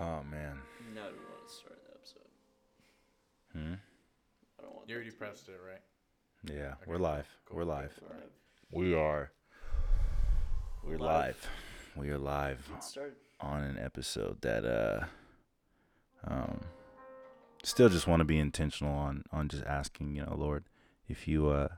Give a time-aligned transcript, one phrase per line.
[0.00, 0.58] Oh man.
[0.94, 2.28] Now do we want to start the episode?
[3.52, 3.74] Hmm.
[4.58, 4.88] I don't want.
[4.88, 5.80] You that already to be- pressed it, right?
[6.52, 7.26] Yeah, Okay, we're live.
[7.46, 7.58] cool.
[7.58, 7.92] We're live.
[8.02, 8.30] All right,
[8.70, 9.30] We are.
[10.82, 11.36] We're Live.
[11.38, 11.48] live.
[11.96, 13.14] We are live Get started.
[13.40, 15.04] on an episode that uh
[16.26, 16.60] um
[17.62, 20.64] still just want to be intentional on on just asking, you know, Lord,
[21.08, 21.68] if you uh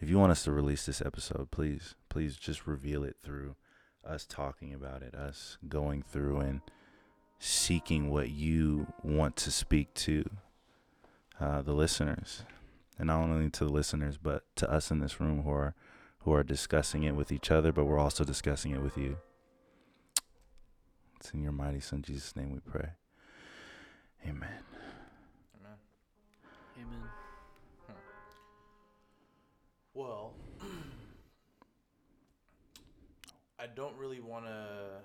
[0.00, 3.56] if you want us to release this episode, please, please just reveal it through
[4.06, 6.60] us talking about it, us going through and
[7.38, 10.28] seeking what you want to speak to
[11.40, 12.42] uh, the listeners,
[12.98, 15.74] and not only to the listeners, but to us in this room who are
[16.20, 19.16] who are discussing it with each other, but we're also discussing it with you.
[21.16, 22.90] It's in your mighty Son Jesus' name we pray.
[24.24, 24.48] Amen.
[25.56, 25.78] Amen.
[26.76, 27.08] Amen.
[29.94, 30.34] Well,
[33.58, 35.00] I don't really want to.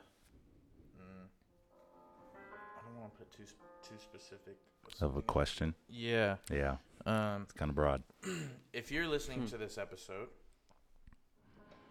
[3.03, 3.43] I want to put too
[3.85, 4.55] too specific
[5.01, 5.75] Of a question.
[5.89, 6.37] Yeah.
[6.49, 8.01] Yeah, Um, it's kind of broad.
[8.73, 9.47] if you're listening Hmm.
[9.47, 10.29] to this episode,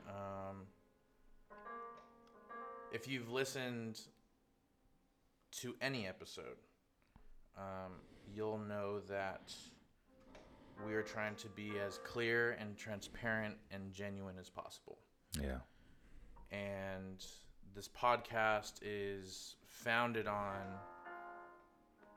[0.09, 0.67] um,
[2.93, 4.01] if you've listened
[5.61, 6.57] to any episode,
[7.59, 7.93] um,
[8.35, 9.53] you'll know that
[10.87, 14.97] we are trying to be as clear and transparent and genuine as possible.
[15.39, 15.59] Yeah.
[16.51, 17.23] And
[17.75, 20.57] this podcast is founded on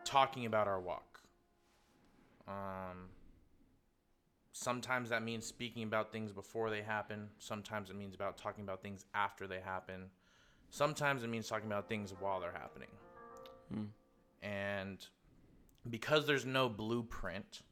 [0.06, 1.20] talking about our walk.
[2.48, 3.10] Um,
[4.54, 7.30] sometimes that means speaking about things before they happen.
[7.40, 10.10] Sometimes it means about talking about things after they happen.
[10.70, 12.90] Sometimes it means talking about things while they're happening.
[13.70, 13.84] Hmm.
[14.42, 15.06] And
[15.90, 17.64] because there's no blueprint,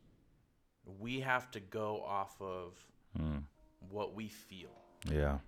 [1.00, 2.74] we have to go off of
[3.18, 3.44] Mm.
[3.90, 4.72] what we feel.
[5.06, 5.40] Yeah.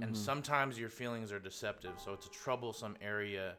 [0.00, 0.16] And Mhm.
[0.16, 3.56] sometimes your feelings are deceptive, so it's a troublesome area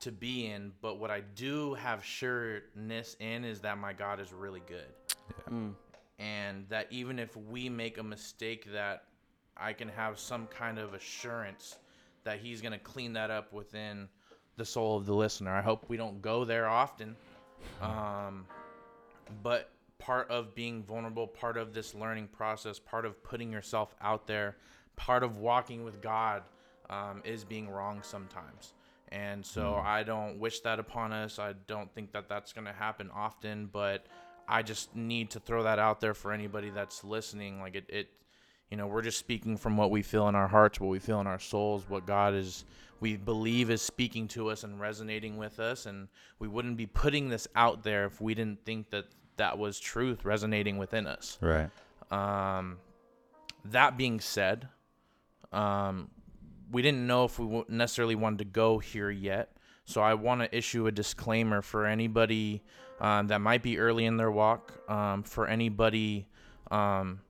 [0.00, 0.72] to be in.
[0.80, 4.86] But what I do have sureness in is that my God is really good.
[5.50, 5.74] Mm.
[6.18, 9.04] And that even if we make a mistake that
[9.56, 11.76] I can have some kind of assurance
[12.24, 14.08] that he's going to clean that up within
[14.56, 15.54] the soul of the listener.
[15.54, 17.16] I hope we don't go there often.
[17.80, 18.46] Um,
[19.42, 24.26] but part of being vulnerable, part of this learning process, part of putting yourself out
[24.26, 24.56] there,
[24.96, 26.42] part of walking with God
[26.90, 28.74] um, is being wrong sometimes.
[29.10, 31.38] And so I don't wish that upon us.
[31.38, 34.06] I don't think that that's going to happen often, but
[34.46, 37.60] I just need to throw that out there for anybody that's listening.
[37.60, 38.08] Like it, it,
[38.70, 41.20] you know, we're just speaking from what we feel in our hearts, what we feel
[41.20, 42.64] in our souls, what God is,
[43.00, 45.86] we believe is speaking to us and resonating with us.
[45.86, 46.08] And
[46.38, 50.24] we wouldn't be putting this out there if we didn't think that that was truth
[50.24, 51.38] resonating within us.
[51.40, 51.70] Right.
[52.10, 52.78] Um,
[53.64, 54.68] that being said,
[55.52, 56.10] um,
[56.70, 59.56] we didn't know if we necessarily wanted to go here yet.
[59.84, 62.62] So I want to issue a disclaimer for anybody
[63.00, 66.26] um, that might be early in their walk, um, for anybody
[66.70, 67.20] um,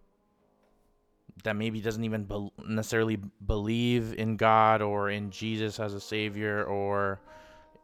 [1.45, 6.65] that maybe doesn't even bel necessarily believe in God or in Jesus as a savior
[6.65, 7.21] or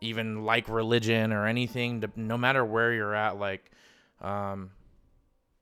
[0.01, 2.01] even like religion or anything.
[2.01, 3.71] d- No matter where you're at, like
[4.21, 4.71] um,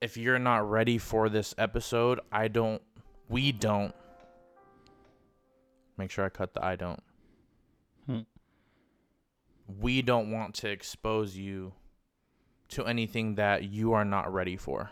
[0.01, 2.81] if you're not ready for this episode, I don't,
[3.29, 3.95] we don't.
[6.03, 7.01] Make sure I cut the I don't.
[8.07, 8.21] Hmm.
[9.79, 11.75] We don't want to expose you
[12.71, 14.91] to anything that you are not ready for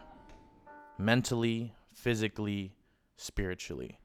[0.99, 2.77] mentally, physically,
[3.17, 3.99] spiritually.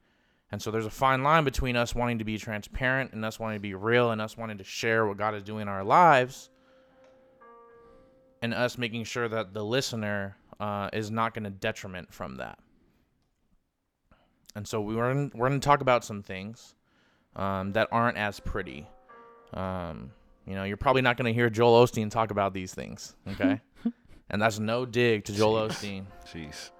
[0.50, 3.58] And so there's a fine line between us wanting to be transparent and us wanting
[3.58, 6.50] to be real and us wanting to share what God is doing in our lives
[8.42, 12.58] and us making sure that the listener uh, is not going to detriment from that.
[14.56, 16.74] And so we were in, we're going to talk about some things
[17.36, 18.86] um, that aren't as pretty.
[19.54, 20.10] Um,
[20.46, 23.60] you know, you're probably not going to hear Joel Osteen talk about these things, okay?
[24.30, 25.70] and that's no dig to Joel Jeez.
[25.70, 26.70] Osteen, Jeez.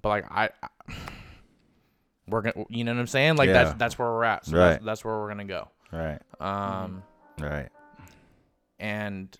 [0.00, 0.68] but like I, I
[2.28, 3.36] we're gonna, you know what I'm saying?
[3.36, 3.64] Like Yeah.
[3.64, 4.46] that's that's where we're at.
[4.46, 4.68] So Right.
[4.70, 5.68] that's, that's where we're gonna go.
[5.92, 6.20] Right.
[6.40, 7.02] Um,
[7.38, 7.68] Right.
[8.78, 9.36] And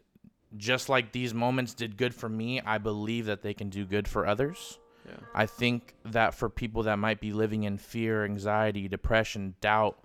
[0.56, 4.08] just like these moments did good for me, I believe that they can do good
[4.08, 4.78] for others.
[5.10, 5.16] Yeah.
[5.34, 9.98] I think that for people that might be living in fear, anxiety, depression, doubt,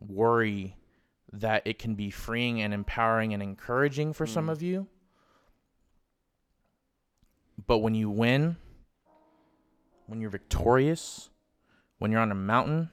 [0.00, 0.76] worry,
[1.32, 4.52] that it can be freeing and empowering and encouraging for some Mm.
[4.52, 4.88] of you.
[7.66, 8.56] But when you win,
[10.06, 11.28] when you're victorious,
[11.98, 12.90] when you're on a mountain,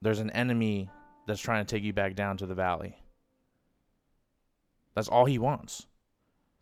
[0.00, 0.90] there's an enemy
[1.26, 2.96] that's trying to take you back down to the valley.
[4.94, 5.86] That's all he wants.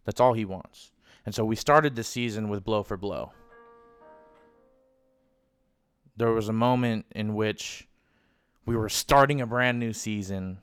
[0.04, 0.92] That's all he wants.
[1.26, 3.32] And so we started the season with blow for blow.
[6.16, 7.86] There was a moment in which
[8.66, 10.58] We were starting a brand new season.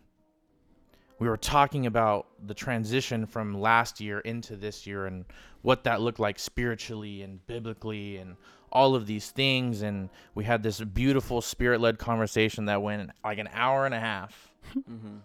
[1.19, 5.25] We were talking about the transition from last year into this year and
[5.62, 8.36] what that looked like spiritually and biblically and
[8.71, 9.81] all of these things.
[9.81, 14.00] And we had this beautiful spirit led conversation that went like an hour and a
[14.00, 14.54] half.
[14.77, 15.18] Mm-hmm.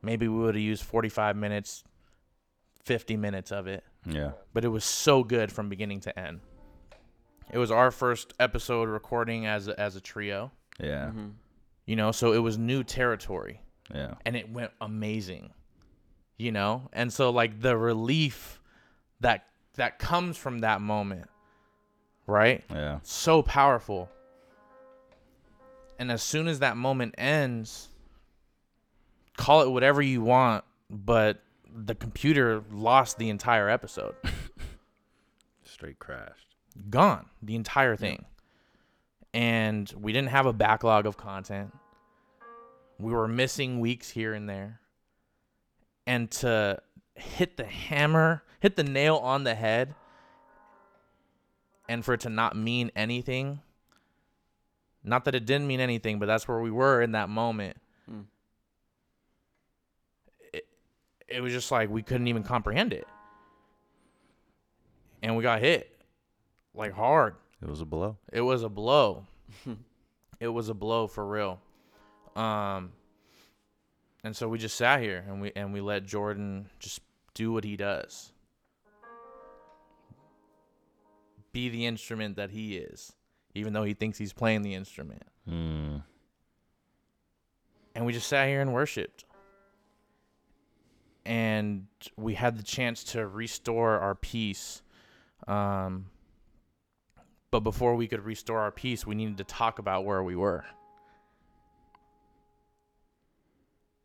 [0.00, 1.82] Maybe we would have used 45 minutes,
[2.88, 4.30] 50 minutes of it Yeah.
[4.54, 6.40] but it was so good from beginning to end.
[7.52, 10.50] It was our first episode recording as a, as a trio,
[10.80, 11.08] Yeah.
[11.08, 11.28] Mm-hmm.
[11.84, 13.60] you know, so it was new territory
[13.94, 14.14] Yeah.
[14.24, 15.50] and it went amazing.
[16.38, 16.88] You know?
[16.94, 18.60] And so like the relief
[19.20, 19.44] that
[19.74, 21.28] that comes from that moment,
[22.26, 22.64] right?
[22.70, 23.00] Yeah.
[23.02, 24.08] So powerful.
[25.98, 27.88] And as soon as that moment ends,
[29.36, 31.42] call it whatever you want, but
[31.86, 34.14] the computer lost the entire episode.
[35.62, 36.56] Straight crashed.
[36.90, 38.24] gone the entire thing
[39.32, 41.72] and we didn't have a backlog of content
[42.98, 44.80] we were missing weeks here and there
[46.06, 46.80] and to
[47.14, 49.94] hit the hammer hit the nail on the head
[51.88, 53.60] and for it to not mean anything
[55.04, 57.76] not that it didn't mean anything but that's where we were in that moment
[58.08, 58.22] Hmm.
[60.52, 60.66] it,
[61.28, 63.06] it was just like we couldn't even comprehend it
[65.22, 65.94] and we got hit
[66.74, 68.16] like hard It was a blow.
[68.32, 69.26] it was a blow.
[70.40, 71.60] it was a blow for real.
[72.36, 72.92] Um
[74.24, 77.00] and so we just sat here and we and we let Jordan just
[77.34, 78.32] do what he does.
[81.52, 83.12] Be the instrument that he is,
[83.54, 85.22] even though he thinks he's playing the instrument.
[85.48, 86.02] Mm.
[87.94, 89.24] And we just sat here and worshiped.
[91.28, 94.80] And we had the chance to restore our peace.
[95.46, 96.06] Um,
[97.50, 100.64] but before we could restore our peace, we needed to talk about where we were.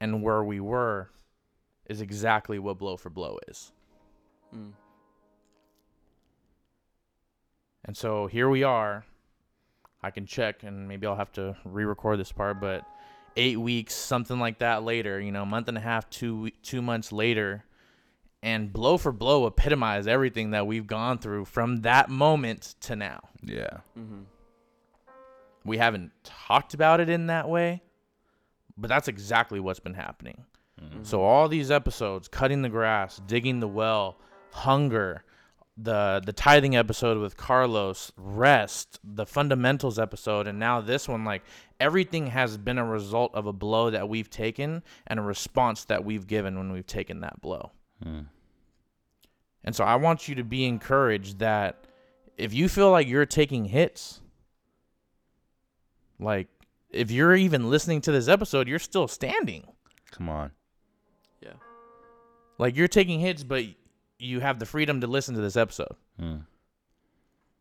[0.01, 1.11] And where we were
[1.85, 3.71] is exactly what blow for blow is.
[4.53, 4.73] Mm.
[7.85, 9.05] And so here we are.
[10.01, 12.83] I can check and maybe I'll have to re record this part, but
[13.35, 16.81] eight weeks, something like that later, you know, a month and a half, two, two
[16.81, 17.63] months later.
[18.41, 23.21] And blow for blow epitomize everything that we've gone through from that moment to now.
[23.41, 23.77] Yeah.
[23.97, 24.23] Mm-hmm.
[25.63, 27.81] We haven't talked about it in that way,
[28.77, 30.43] but that's exactly what's been happening.
[30.81, 31.05] Mhm.
[31.05, 34.17] So all these episodes, cutting the grass, digging the well,
[34.51, 35.23] hunger,
[35.75, 41.43] the the tithing episode with Carlos, rest, the fundamentals episode, and now this one, like
[41.79, 46.05] everything has been a result of a blow that we've taken and a response that
[46.05, 47.71] we've given when we've taken that blow.
[48.05, 48.27] Mm.
[49.63, 51.85] And so I want you to be encouraged that
[52.37, 54.21] if you feel like you're taking hits,
[56.19, 56.47] like
[56.89, 59.65] if you're even listening to this episode, you're still standing.
[60.11, 60.51] Come on.
[61.41, 61.53] Yeah.
[62.59, 63.63] Like you're taking hits, but
[64.23, 66.45] you have the freedom to listen to this episode Mm.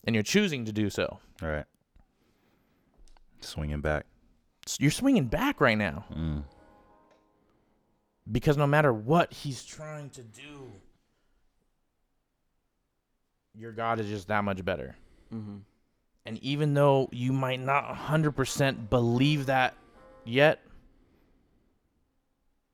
[0.05, 1.19] and you're choosing to do so.
[1.43, 1.65] All right.
[3.41, 4.07] Swinging back.
[4.79, 6.45] You're swinging back right now Mm.
[8.31, 10.71] because no matter what he's trying to do,
[13.55, 14.97] your God is just that much better.
[15.33, 15.59] Mm-hmm.
[16.25, 19.75] And even though you might not 100% believe that
[20.25, 20.61] yet,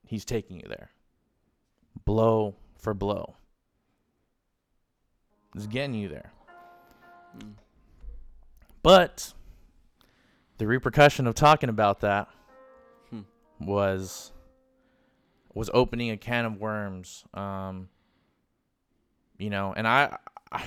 [0.05, 0.91] he's taking you there.
[2.05, 3.35] Blow for blow.
[5.53, 6.31] He's getting you there.
[7.37, 7.53] Mm.
[8.81, 9.33] But
[10.57, 12.27] the repercussion of talking about that
[13.09, 13.21] Hmm.
[13.59, 14.31] was
[15.53, 17.23] was opening a can of worms.
[17.33, 17.89] Um,
[19.37, 20.17] you know, and I,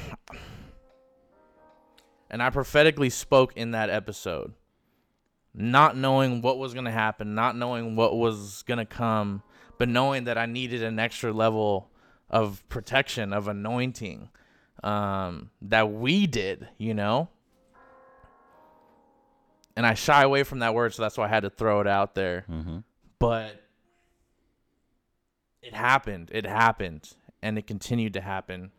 [2.30, 4.54] and I prophetically spoke in that episode,
[5.54, 9.42] not knowing what was gonna happen, not knowing what was gonna come,
[9.78, 11.90] but knowing that I needed an extra level
[12.28, 14.30] of protection, of anointing,
[14.82, 17.28] um, that we did, you know.
[19.76, 21.86] And I shy away from that word, so that's why I had to throw it
[21.86, 22.78] out there Mm-hmm.
[23.18, 23.58] but
[25.62, 26.30] it happened.
[26.34, 27.10] It happened,
[27.40, 28.70] and it continued to happen,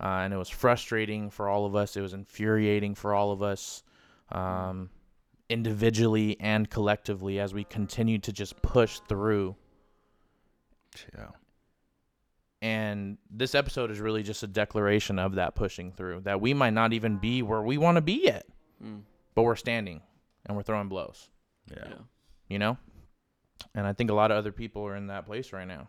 [0.00, 1.96] uh, and it was frustrating for all of us.
[1.96, 3.82] It was infuriating for all of us,
[4.30, 4.90] um,
[5.48, 9.56] individually and collectively, as we continued to just push through.
[11.16, 11.28] Yeah.
[12.60, 16.22] And this episode is really just a declaration of that pushing through.
[16.22, 18.46] That we might not even be where we want to be yet,
[18.82, 19.02] Mm.
[19.34, 20.02] but we're standing
[20.46, 21.28] and we're throwing blows.
[21.70, 21.84] Yeah.
[21.88, 21.94] Yeah.
[22.48, 22.78] you know
[23.74, 25.86] and i think a lot of other people are in that place right now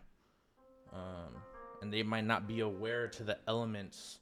[0.92, 1.32] um,
[1.80, 4.18] and they might not be aware to the elements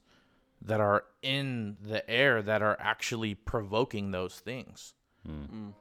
[0.61, 4.93] that are in the air that are actually provoking those things
[5.27, 5.49] Mm.
[5.51, 5.73] Mm.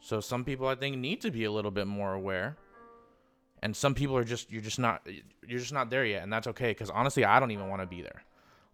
[0.00, 2.56] So some people I think need to be a little bit more aware.
[3.62, 5.06] And some people are just you're just not
[5.46, 7.86] you're just not there yet and that's okay cuz honestly I don't even want to
[7.86, 8.22] be there.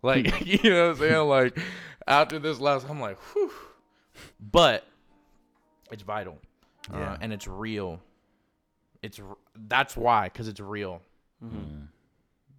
[0.03, 1.59] Like you know what I'm saying like
[2.07, 3.51] after this last I'm like whew.
[4.41, 4.85] But
[5.91, 6.39] it's vital.
[6.93, 7.17] Uh, Yeah.
[7.21, 8.01] and it's real.
[9.03, 9.21] It's
[9.69, 11.01] that's why cuz it's real.
[11.43, 11.57] Mm-hmm.
[11.57, 11.89] Mm.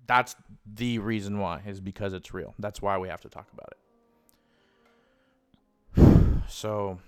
[0.08, 2.53] That's the reason why is because it's real.
[2.60, 3.77] That's why we have to talk about it.
[6.48, 7.00] So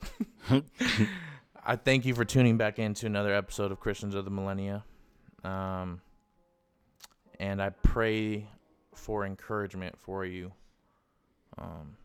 [1.64, 4.84] I thank you for tuning back into another episode of Christians of the Millennia.
[5.44, 6.00] Um,
[7.38, 8.48] and I pray
[8.94, 10.52] for encouragement for you.
[11.58, 11.96] Um,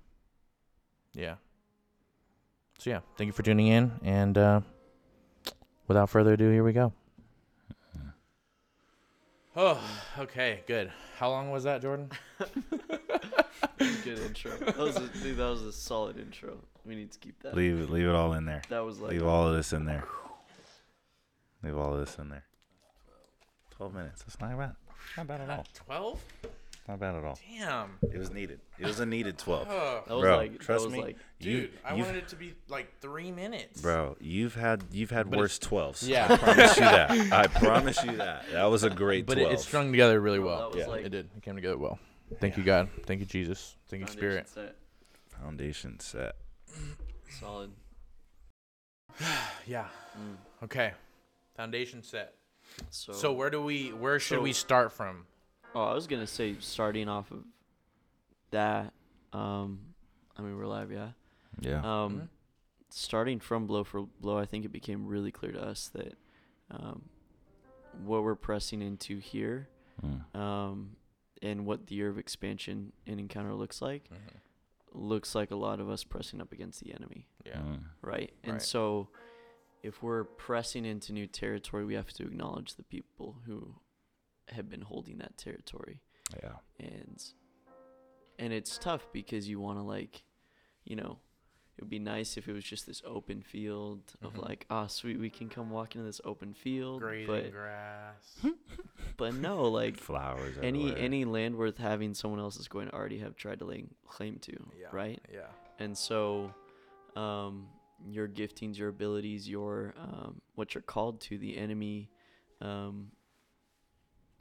[1.13, 1.35] yeah.
[2.77, 3.91] So, yeah, thank you for tuning in.
[4.03, 4.61] And uh,
[5.87, 6.93] without further ado, here we go.
[9.59, 9.81] Oh,
[10.19, 10.91] okay, good.
[11.17, 12.11] How long was that, Jordan?
[13.79, 14.51] Good intro.
[14.51, 16.59] That was a, dude, that was a solid intro.
[16.87, 17.53] We need to keep that.
[17.55, 18.61] Leave it, leave it all in there.
[18.69, 20.03] That was like Leave all of this in there.
[21.63, 22.43] Leave all of this in there.
[23.71, 24.23] Twelve minutes.
[24.23, 24.75] That's not bad.
[25.17, 25.65] Not bad at all.
[25.85, 26.23] 12?
[26.87, 27.37] Not bad at all.
[27.57, 27.97] Damn.
[28.13, 28.59] It was needed.
[28.79, 29.67] It was a needed twelve.
[29.67, 31.01] That was Bro, like trust that was me.
[31.01, 33.81] like dude, You, I wanted it to be like three minutes.
[33.81, 36.07] bro, you've had you've had But worse twelves.
[36.07, 36.27] Yeah.
[36.31, 37.33] I promise you that.
[37.33, 38.45] I promise you that.
[38.53, 39.53] That was a great But it, twelve.
[39.55, 40.69] it strung together really well.
[40.71, 40.87] that Yeah.
[40.87, 41.29] like It did.
[41.35, 41.99] It came together well.
[42.39, 42.87] Thank you, God.
[43.05, 43.75] Thank you, Jesus.
[43.89, 44.49] Thank you, foundation Spirit.
[44.49, 44.75] set.
[45.41, 46.35] Foundation set.
[47.39, 47.71] Solid.
[49.65, 49.87] Yeah.
[50.17, 50.35] Mm.
[50.63, 50.93] Okay.
[51.55, 52.35] Foundation set.
[52.89, 53.89] So, So where do we?
[53.91, 55.25] Where should So- we start from?
[55.75, 57.43] oh, I was gonna say starting off of
[58.51, 58.93] that.
[59.33, 59.93] Um,
[60.37, 61.11] I mean we're live, yeah.
[61.59, 61.79] Yeah.
[61.79, 62.29] Um, Mhm.
[62.89, 66.17] starting from blow for blow, I think it became really clear to us that
[66.69, 67.09] um,
[68.03, 69.67] what we're pressing into here,
[70.03, 70.35] Mm.
[70.35, 70.95] um,
[71.41, 74.09] and what the year of expansion and encounter looks like,
[74.93, 77.59] looks like a lot of us pressing up against the enemy, Yeah.
[77.61, 77.83] Mm.
[78.01, 78.33] right?
[78.43, 78.61] And Right.
[78.61, 79.09] so,
[79.83, 83.75] if we're pressing into new territory, we have to acknowledge the people who
[84.49, 86.01] have been holding that territory
[86.41, 86.57] Yeah.
[86.79, 87.21] and
[88.39, 90.23] and it's tough because you want to like
[90.85, 91.19] you know
[91.77, 94.47] it would be nice if it was just this open field of Mhm.
[94.47, 98.39] like ah sweet we can come walk into this open field Grazing but grass.
[99.17, 100.57] but no like Flowers.
[100.57, 100.97] any everywhere.
[101.03, 104.37] any land worth having someone else is going to already have tried to lay claim
[104.39, 104.87] to Yeah.
[104.91, 105.47] right Yeah.
[105.79, 106.53] and so
[107.15, 107.67] um
[108.07, 112.09] your giftings your abilities your um what you're called to the enemy
[112.61, 113.11] um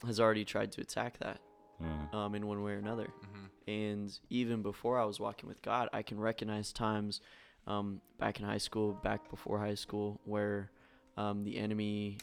[0.05, 1.39] has already tried to attack that
[1.83, 2.13] Mm.
[2.13, 3.45] um in one way or another Mm-hmm.
[3.71, 7.21] and even before I was walking with God, I can recognize times
[7.67, 10.71] um, back in high school, back before high school, where
[11.17, 12.17] um, the enemy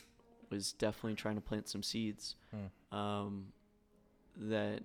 [0.50, 2.96] was definitely trying to plant some seeds Hmm.
[2.96, 3.52] um,
[4.37, 4.80] that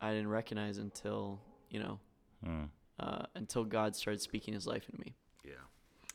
[0.00, 1.40] I didn't recognize until
[1.70, 1.98] you know
[2.46, 2.68] Mm.
[3.00, 5.14] uh, until God started speaking His life into me.
[5.44, 5.64] Yeah.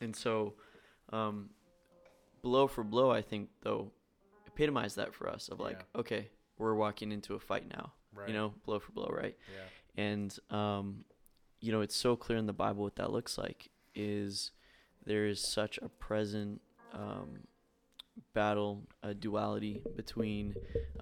[0.01, 0.53] And so,
[1.11, 1.49] um,
[2.41, 3.91] blow for blow, I think though
[4.47, 7.93] epitomized that for us of like, okay, we're walking into a fight now.
[8.13, 8.27] Right.
[8.27, 9.37] You know, blow for blow, right?
[9.55, 10.03] Yeah.
[10.03, 11.05] and um,
[11.61, 14.51] you know it's so clear in the bible what that looks like is
[15.05, 16.61] there is such a present
[16.93, 17.39] um,
[18.33, 20.53] battle a duality between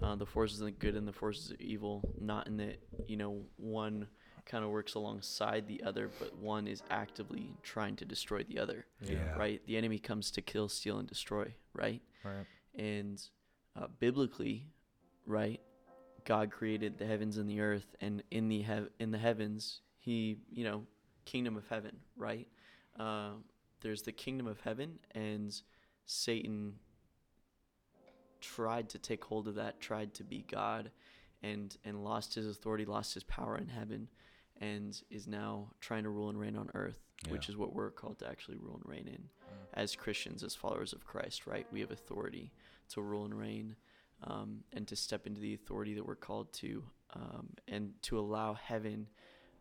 [0.02, 3.18] uh, the forces of the good and the forces of evil not in that you
[3.18, 4.08] know one
[4.46, 8.86] kind of works alongside the other but one is actively trying to destroy the other
[9.02, 9.36] Yeah.
[9.38, 12.46] right the enemy comes to kill steal and destroy right Right.
[12.76, 13.22] and
[13.76, 14.66] uh, biblically,
[15.28, 15.62] right,
[16.28, 20.38] God created the heavens and the earth, and in the hev- in the heavens, He,
[20.52, 20.86] you know,
[21.24, 22.48] kingdom of heaven, right?
[23.00, 23.32] Uh,
[23.80, 25.56] there's the kingdom of heaven, and
[26.06, 26.74] Satan
[28.42, 30.92] tried to take hold of that, tried to be God,
[31.42, 34.10] and and lost his authority, lost his power in heaven,
[34.60, 38.20] and is now trying to rule and reign on earth, which is what we're called
[38.20, 39.68] to actually rule and reign in Mm.
[39.76, 41.66] as Christians, as followers of Christ, right?
[41.72, 42.52] We have authority
[42.90, 43.78] to rule and reign
[44.24, 46.84] um, and to step into the authority that we're called to
[47.14, 49.08] um, and to allow heaven,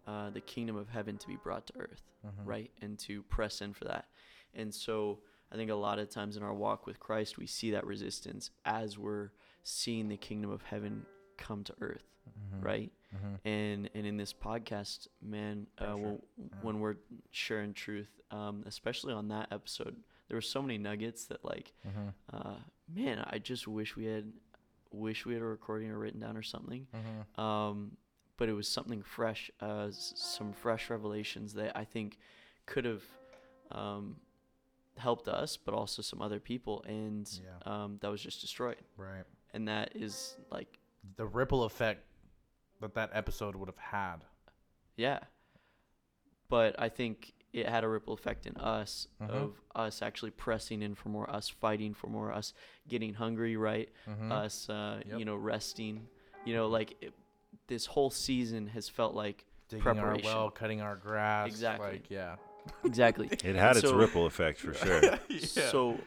[0.07, 2.31] uh, the kingdom of heaven, to be brought to earth, Mhm.
[2.45, 2.71] right?
[2.81, 4.09] And to press in for that.
[4.55, 5.21] And so
[5.53, 8.51] I think a lot of times in our walk with Christ, we see that resistance
[8.65, 9.31] as we're
[9.63, 12.65] seeing the kingdom of heaven come to earth, Mhm.
[12.65, 12.93] right?
[13.15, 13.39] Mhm.
[13.45, 15.99] and and in this podcast man uh, Pressure.
[16.37, 16.97] when, when we're
[17.31, 19.97] sharing truth um, especially on that episode
[20.29, 22.13] there were so many nuggets that like Mhm.
[22.33, 22.57] uh,
[22.93, 24.33] man i just wish we had
[24.97, 27.39] wish we had a recording or written down or something Mhm.
[27.43, 27.97] um,
[28.39, 32.19] but it was something fresh uh, s- some fresh revelations that i think
[32.67, 33.03] could have
[33.71, 34.17] um,
[34.99, 37.59] helped us but also some other people and Yeah.
[37.85, 39.25] um, that was just destroyed Right.
[39.53, 40.79] and that is like
[41.17, 42.05] The ripple effect
[42.81, 44.25] that that episode would have had.
[44.97, 45.21] Yeah.
[46.49, 49.31] But I think it had a ripple effect in us Mhm.
[49.31, 52.53] of us actually pressing in for more, us fighting for more, us
[52.87, 53.89] getting hungry, right?
[54.07, 54.31] Mhm.
[54.31, 55.19] Us, uh, Yep.
[55.19, 56.07] you know, resting.
[56.45, 57.15] You know, like it,
[57.67, 60.31] this whole season has felt like digging our preparation.
[60.31, 61.49] well, cutting our grass.
[61.49, 61.93] Exactly.
[61.93, 62.37] Like, yeah.
[62.85, 63.29] exactly.
[63.29, 65.19] It had its So- ripple effect for sure.
[65.41, 65.99] So,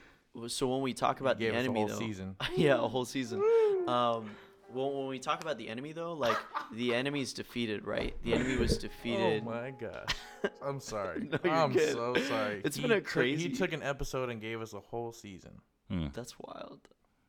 [0.47, 2.35] so when we talk about the Gave us a enemy, whole though, season.
[2.55, 3.41] yeah, a whole season.
[3.87, 4.29] Um,
[4.73, 6.37] well, when we talk about the enemy, though, like
[6.73, 8.15] the enemy's defeated, right?
[8.23, 9.43] The enemy was defeated.
[9.45, 10.15] Oh my gosh.
[10.65, 11.27] I'm sorry.
[11.31, 11.93] No, you're I'm good.
[11.93, 12.61] so sorry.
[12.63, 15.11] It's He been a took- crazy- he took an episode and gave us a whole
[15.11, 15.61] season.
[15.89, 16.07] Hmm.
[16.13, 16.79] That's wild.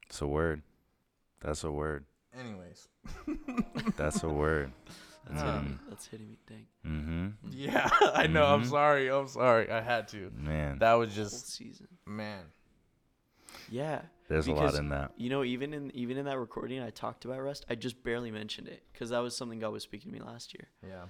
[0.06, 0.62] It's a word.
[1.40, 2.04] That's a word.
[2.38, 2.88] Anyways.
[3.96, 4.72] That's a word.
[5.28, 5.78] That's Um, hitting me.
[5.88, 6.38] That's hitting me.
[6.46, 6.66] Dang.
[6.86, 7.26] Mm-hmm.
[7.52, 8.44] Yeah, I know.
[8.44, 8.70] I'm Mhm.
[8.70, 9.08] sorry.
[9.10, 9.70] I'm sorry.
[9.70, 10.30] I had to.
[10.34, 11.88] Man, That was Whole just season.
[12.06, 12.44] man.
[13.70, 14.02] Yeah.
[14.28, 15.12] there's a lot because- in that.
[15.16, 17.64] You know, even in even in that recording, I talked about rest.
[17.68, 20.54] I just barely mentioned it because that was something God was speaking to me last
[20.54, 20.68] year.
[20.86, 21.04] Yeah.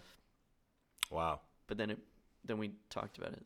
[1.10, 1.40] Wow.
[1.66, 1.98] But then it,
[2.44, 3.42] then we talked about it.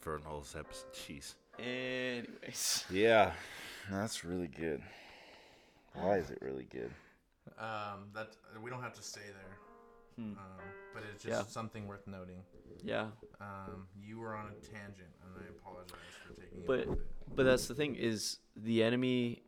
[0.00, 0.92] For an whole episode.
[0.94, 1.34] Jeez.
[1.58, 2.84] Anyways.
[2.90, 3.32] Yeah,
[3.90, 4.82] that's really good.
[5.94, 6.90] Why is it really good?
[7.58, 9.58] Um, that we don't have to stay there.
[10.16, 10.32] Hmm.
[10.32, 10.36] Um,
[10.94, 11.46] but it's just Yeah.
[11.46, 12.42] something worth noting.
[12.82, 13.10] Yeah.
[13.40, 16.88] Um, you were on a tangent, and I apologize for taking But- it.
[16.88, 19.42] But But that's the thing is the enemy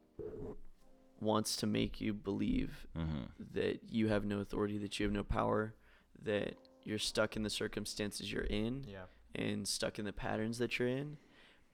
[1.20, 3.22] wants to make you believe Mm-hmm.
[3.54, 5.74] that you have no authority, that you have no power,
[6.22, 6.54] that
[6.84, 9.04] you're stuck in the circumstances you're in yeah.
[9.34, 11.16] and stuck in the patterns that you're in.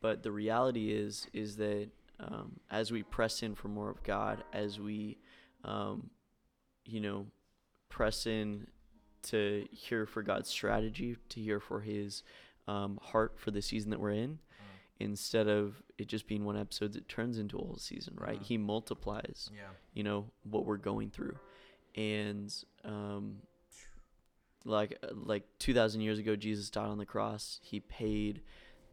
[0.00, 1.88] But the reality is is that
[2.20, 5.18] um, as we press in for more of God, as we,
[5.64, 6.10] um,
[6.84, 7.26] you know,
[7.88, 8.66] press in
[9.24, 12.22] to hear for God's strategy, to hear for His
[12.66, 14.38] um, heart for the season that we're in,
[15.00, 18.40] instead of it just being one episode that turns into a whole season, right?
[18.40, 18.44] Mhm.
[18.44, 19.70] He multiplies Yeah.
[19.94, 21.38] you know what we're going through
[21.94, 22.52] and
[22.84, 23.42] um
[24.64, 28.42] like like 2000 years ago Jesus died on the cross he paid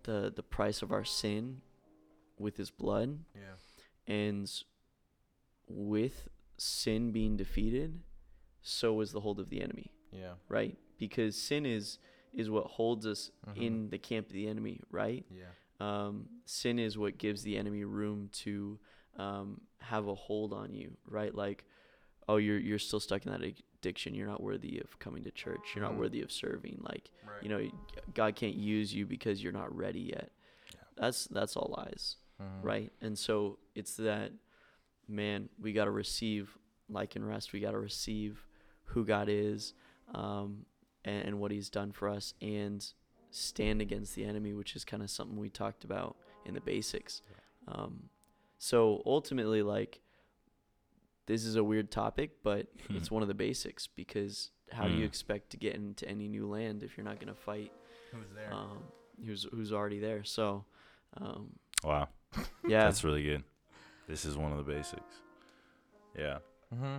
[0.04, 1.62] the the price of our sin
[2.40, 3.56] with his blood Yeah.
[4.14, 4.50] and
[5.68, 8.00] with sin being defeated
[8.62, 10.34] so was the hold of the enemy Yeah.
[10.50, 12.00] right because sin is
[12.34, 13.58] is what holds us Mhm.
[13.58, 15.52] in the camp of the enemy right Yeah.
[15.80, 18.80] um, sin is what gives the enemy room to
[19.18, 21.34] um, have a hold on you, right?
[21.34, 21.64] Like,
[22.28, 24.14] oh, you're you're still stuck in that addiction.
[24.14, 25.62] You're not worthy of coming to church.
[25.74, 26.80] You're not worthy of serving.
[26.82, 27.42] Like, Right.
[27.44, 27.70] you know,
[28.14, 30.32] God can't use you because you're not ready yet.
[30.74, 30.82] Yeah.
[30.98, 32.64] That's that's all lies, Mhm.
[32.64, 32.92] right?
[33.00, 34.34] And so it's that,
[35.08, 36.58] man, we got to receive
[36.90, 37.54] like and rest.
[37.54, 38.46] We got to receive
[38.86, 39.74] who God is,
[40.14, 40.66] um,
[41.04, 42.86] and, and what He's done for us, and
[43.32, 46.16] stand against the enemy, which is kind of something we talked about
[46.46, 47.22] in the basics.
[47.68, 48.10] Um,
[48.58, 50.00] so ultimately, like,
[51.26, 52.98] this is a weird topic, but Hmm.
[52.98, 55.06] it's one of the basics because how do you Hmm.
[55.08, 57.72] expect to get into any new land if you're not going to fight
[58.12, 58.54] Who's there?
[58.54, 58.84] um,
[59.26, 60.24] who's who's already there?
[60.24, 60.66] So,
[61.18, 61.52] um,
[61.84, 62.08] Wow,
[62.68, 63.44] yeah, that's really good.
[64.08, 65.22] This is one of the basics.
[66.18, 66.38] Yeah,
[66.74, 66.98] mm-hmm.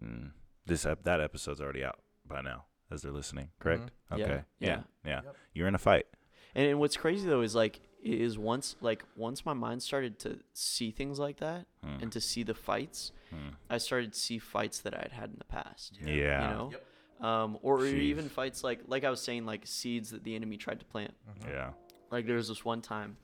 [0.00, 0.30] and
[0.66, 3.48] this ep- that episode's already out by now as they're listening.
[3.60, 3.90] Correct?
[4.10, 4.42] Yeah, Okay.
[4.60, 4.68] yeah.
[4.68, 4.82] Yeah.
[5.04, 5.20] Yeah.
[5.24, 5.36] Yep.
[5.54, 6.06] You're in a fight.
[6.54, 10.38] And, and what's crazy though is like is once like once my mind started to
[10.52, 11.96] see things like that Hmm.
[12.02, 13.50] and to see the fights, Hmm.
[13.68, 15.98] I started to see fights that I had had in the past.
[16.04, 16.10] Yeah.
[16.50, 17.24] You know, Yep.
[17.24, 17.94] um, or Jeez.
[17.94, 21.14] even fights like like I was saying like seeds that the enemy tried to plant.
[21.28, 21.48] Mhm.
[21.50, 21.72] Yeah.
[22.10, 23.16] Like there was this one time,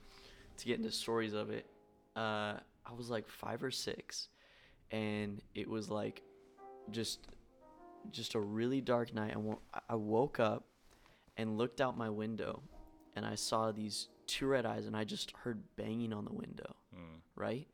[0.57, 1.65] to get into stories of it,
[2.17, 4.27] uh, I was like five or six,
[4.91, 6.21] and it was like,
[6.91, 7.27] just,
[8.11, 9.33] just a really dark night.
[9.33, 10.65] I wo- I woke up,
[11.37, 12.61] and looked out my window,
[13.15, 16.75] and I saw these two red eyes, and I just heard banging on the window,
[16.93, 17.15] Hmm.
[17.35, 17.67] right?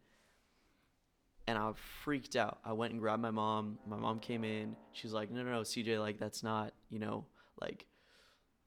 [1.48, 1.72] And I
[2.04, 2.60] freaked out.
[2.64, 3.80] I went and grabbed my mom.
[3.88, 4.76] My mom came in.
[4.94, 7.26] She's like, "No, no, no, CJ, like that's not, you know,
[7.60, 7.86] like."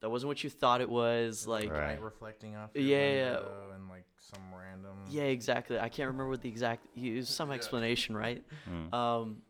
[0.00, 1.46] That wasn't what you thought it was.
[1.46, 1.90] Like, Right.
[1.90, 2.70] Light reflecting off.
[2.74, 3.74] your Yeah, yeah, yeah.
[3.76, 4.96] And like some random.
[5.08, 5.78] Yeah, exactly.
[5.78, 6.84] I can't remember what the exact.
[6.96, 8.44] It was some explanation, right?
[8.64, 8.92] Hmm.
[8.92, 9.42] Um,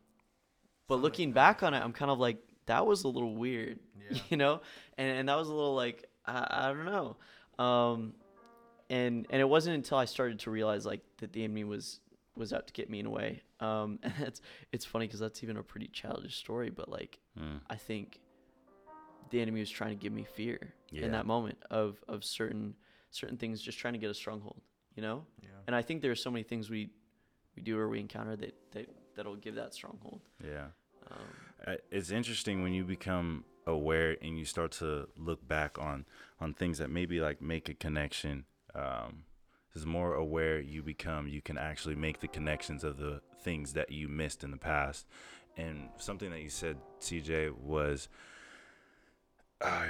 [0.87, 3.35] but Something looking like back on it, I'm kind of like that was a little
[3.35, 3.79] weird,
[4.11, 4.17] Yeah.
[4.29, 4.61] you know,
[4.97, 7.17] and and that was a little like I, I don't know,
[7.63, 8.13] um,
[8.89, 11.99] and and it wasn't until I started to realize like that the enemy was
[12.35, 13.41] was out to get me in a way.
[13.59, 14.41] Um, and it's
[14.71, 17.57] it's funny because that's even a pretty childish story, but like Hmm.
[17.69, 18.19] I think
[19.29, 21.05] the enemy was trying to give me fear Yeah.
[21.05, 22.75] in that moment of of certain
[23.09, 24.61] certain things, just trying to get a stronghold,
[24.95, 25.25] you know.
[25.41, 25.49] Yeah.
[25.67, 26.89] And I think there are so many things we
[27.55, 30.21] we do or we encounter that that that'll give that stronghold.
[30.43, 30.67] Yeah.
[31.09, 31.17] Um,
[31.65, 36.05] Uh, it's interesting when you become aware and you start to look back on
[36.41, 38.43] on things that maybe like make a connection
[38.75, 39.23] um
[39.73, 43.89] the more aware you become you can actually make the connections of the things that
[43.89, 45.07] you missed in the past
[45.55, 48.09] and something that you said cj was
[49.61, 49.85] uh,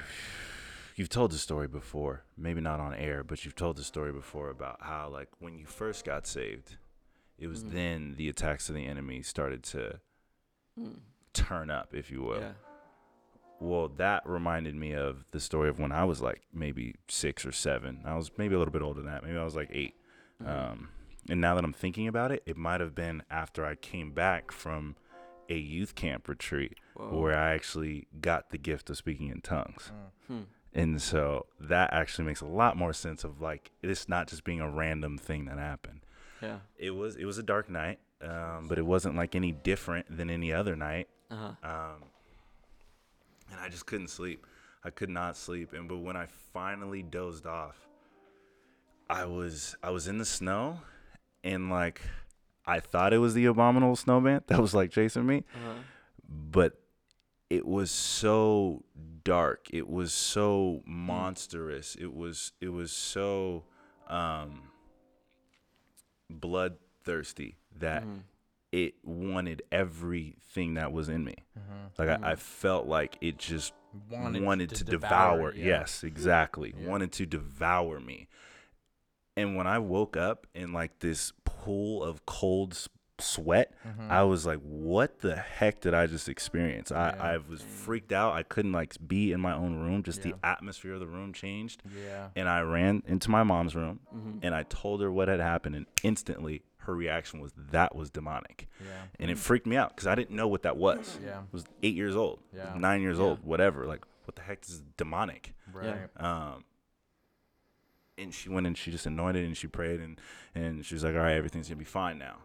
[0.96, 4.50] you've told the story before, maybe not on air, but you've told the story before
[4.50, 6.78] about how like when you first got saved,
[7.38, 7.72] it was Mhm.
[7.72, 10.00] then the attacks of the enemy started to
[10.80, 11.00] Mm.
[11.34, 12.40] turn up, if you will.
[12.42, 12.54] Yeah.
[13.60, 17.52] Well, that reminded me of the story of when I was like maybe six or
[17.52, 18.02] seven.
[18.06, 19.24] I was maybe a little bit older than that.
[19.24, 19.96] Maybe I was like 8
[20.42, 20.48] Mhm.
[20.48, 20.90] Um,
[21.30, 24.52] and now that I'm thinking about it, it might have been after I came back
[24.52, 24.96] from
[25.50, 27.20] a youth camp retreat Whoa.
[27.20, 29.92] where I actually got the gift of speaking in tongues.
[29.94, 30.12] Mm.
[30.28, 30.42] Hmm.
[30.74, 34.60] And so that actually makes a lot more sense of like it's not just being
[34.60, 36.03] a random thing that happened.
[36.44, 36.58] Yeah.
[36.78, 40.30] It was it was a dark night, um, but it wasn't like any different than
[40.30, 41.08] any other night.
[41.32, 41.70] Uh huh.
[41.70, 42.04] Um,
[43.52, 44.46] and I just couldn't sleep.
[44.84, 45.74] I could not sleep.
[45.74, 47.78] And but when I finally dozed off,
[49.10, 50.80] I was I was in the snow,
[51.44, 52.02] and like
[52.66, 55.74] I thought it was the abominable snowman that was like chasing me, Uh huh.
[56.28, 56.80] but
[57.50, 58.84] it was so
[59.24, 59.68] dark.
[59.72, 61.96] It was so monstrous.
[61.96, 63.64] It was it was so
[64.08, 64.64] um,
[66.30, 68.24] bloodthirsty that Mhm.
[68.72, 71.36] it wanted everything that was in me.
[71.58, 71.92] Mhm.
[71.98, 72.40] Like I, I Mhm.
[72.40, 73.74] felt like it just
[74.10, 75.54] wanted, Wanted, to, devour.
[75.54, 75.66] yeah.
[75.66, 76.74] Yes, exactly.
[76.76, 76.88] Yeah.
[76.90, 78.28] Wanted to devour me.
[79.36, 82.74] And when I woke up in like this pool of cold
[83.20, 84.10] sweat, Mhm.
[84.10, 87.24] I was like, "What the heck did I just experience?" I, Yeah.
[87.24, 88.34] I was freaked out.
[88.34, 90.04] I couldn't like be in my own room.
[90.04, 90.32] Just Yeah.
[90.34, 92.30] the atmosphere of the room changed, yeah.
[92.36, 94.40] and I ran into my mom's room Mhm.
[94.42, 98.68] and I told her what had happened, and instantly her reaction was that was demonic,
[98.80, 98.88] Yeah.
[99.20, 101.18] and it freaked me out because I didn't know what that was.
[101.24, 101.40] Yeah.
[101.40, 102.74] I was eight years old, Yeah.
[102.76, 103.26] nine years Yeah.
[103.26, 103.86] old, whatever.
[103.86, 105.54] Like, what the heck is demonic?
[105.72, 106.10] Right.
[106.18, 106.66] Um,
[108.18, 110.20] and she went and she just anointed and she prayed and
[110.56, 112.40] and she was like, all right, everything's gonna be fine now.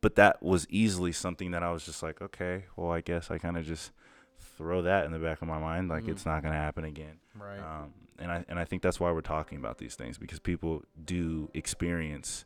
[0.00, 3.38] But that was easily something that I was just like, okay, well, I guess I
[3.38, 3.92] kind of just
[4.56, 6.10] throw that in the back of my mind, like Mhm.
[6.10, 7.18] it's not gonna happen again.
[7.34, 7.58] Right.
[7.58, 10.82] Um, and I and I think that's why we're talking about these things because people
[11.02, 12.44] do experience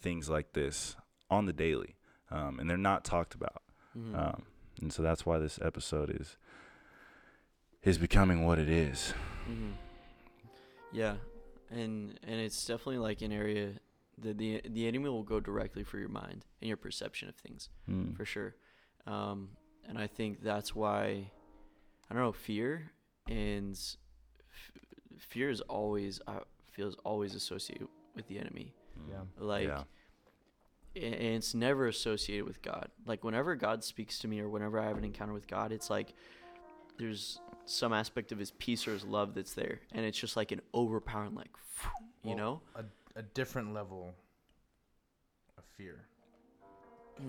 [0.00, 0.96] things like this
[1.30, 1.96] on the daily,
[2.30, 3.62] um, and they're not talked about.
[3.96, 4.14] Mhm.
[4.16, 4.42] Um,
[4.80, 6.36] and so that's why this episode is
[7.82, 9.12] is becoming what it is.
[9.46, 9.72] hmm
[10.92, 11.16] Yeah,
[11.70, 13.74] and and it's definitely like an area
[14.22, 17.68] that the the enemy will go directly for your mind and your perception of things
[17.88, 18.16] Mm.
[18.16, 18.54] for sure.
[19.06, 19.50] Um,
[19.88, 21.30] and I think that's why
[22.10, 22.90] I don't know fear
[23.28, 23.72] and
[24.52, 24.72] f-
[25.18, 28.74] fear is always I feel is always associated with the enemy.
[29.08, 29.22] Yeah.
[29.38, 29.84] Like, Yeah.
[30.96, 32.90] and it's never associated with God.
[33.06, 35.88] Like whenever God speaks to me or whenever I have an encounter with God, it's
[35.90, 36.14] like
[36.98, 40.50] there's some aspect of His peace or His love that's there, and it's just like
[40.52, 41.50] an overpowering, like,
[42.24, 42.60] you Well, know.
[43.20, 44.14] A, a different level
[45.58, 46.00] of fear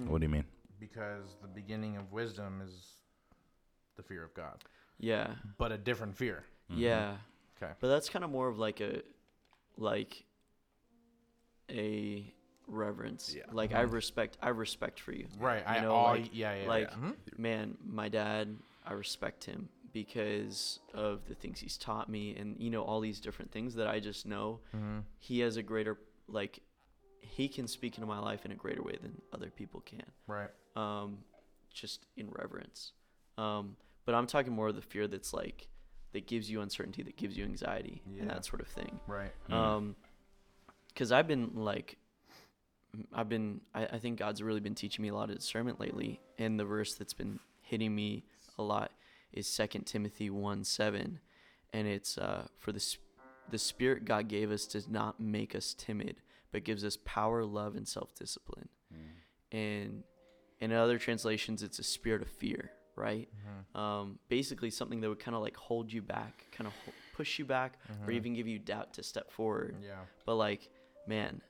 [0.08, 0.46] What do you mean?
[0.80, 2.74] because the beginning of wisdom is
[3.98, 4.64] the fear of God,
[5.00, 6.44] Yeah, but a different fear.
[6.72, 6.80] Mhm.
[6.80, 7.18] yeah.
[7.62, 7.74] Okay.
[7.80, 9.02] But that's kind of more of like a,
[9.78, 10.24] like,
[11.70, 12.34] a
[12.68, 13.34] reverence.
[13.36, 13.44] Yeah.
[13.52, 13.92] Like I Mhm.
[13.92, 15.28] respect, I respect for you.
[15.38, 15.64] Right.
[15.68, 16.96] I know, all, like- yeah, yeah, like- yeah.
[16.98, 17.38] Mhm.
[17.38, 22.70] man, my dad, I respect him because of the things he's taught me and you
[22.70, 25.04] know all these different things that I just know Mhm.
[25.20, 26.60] he has a greater like
[27.22, 30.06] he can speak into my life in a greater way than other people can.
[30.28, 30.50] Right.
[30.76, 31.20] Um
[31.70, 32.94] just in reverence.
[33.38, 33.76] Um
[34.06, 35.68] but I'm talking more of the fear that's like
[36.14, 38.22] that gives you uncertainty, that gives you anxiety Yeah.
[38.22, 39.00] and that sort of thing.
[39.08, 39.32] Right.
[39.50, 39.54] Mm.
[39.54, 39.96] Um,
[40.90, 41.98] because I've been like,
[43.14, 46.20] I've been, I, I think God's really been teaching me a lot of discernment lately.
[46.38, 48.26] And the verse that's been hitting me
[48.58, 48.92] a lot
[49.34, 51.20] is Second Timothy 1 7.
[51.74, 53.02] And it's uh, for the, sp-
[53.50, 56.18] the Spirit God gave us does not make us timid,
[56.52, 58.68] but gives us power, love, and self discipline.
[58.94, 59.58] Mm.
[59.58, 60.04] And
[60.60, 63.30] in other translations, it's a spirit of fear, right?
[63.76, 63.80] Mhm.
[63.80, 67.40] Um, basically, something that would kind of like hold you back, kind of ho- push
[67.40, 68.14] you back, or Mhm.
[68.16, 70.06] even give you doubt to step forward Yeah.
[70.26, 70.70] but like
[71.08, 71.42] man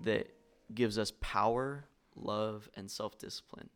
[0.00, 0.26] that
[0.74, 1.84] gives us power
[2.16, 3.70] love and self-discipline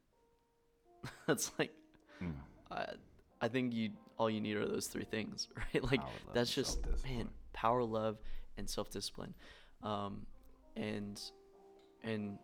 [1.27, 1.73] that's like
[2.21, 2.35] Mm.
[2.71, 2.95] I,
[3.41, 6.81] I think you all you need are those three things right like Power, that's just
[7.05, 8.19] man power love
[8.57, 9.33] and self-discipline
[9.83, 10.27] um
[10.77, 11.21] and
[12.03, 12.39] and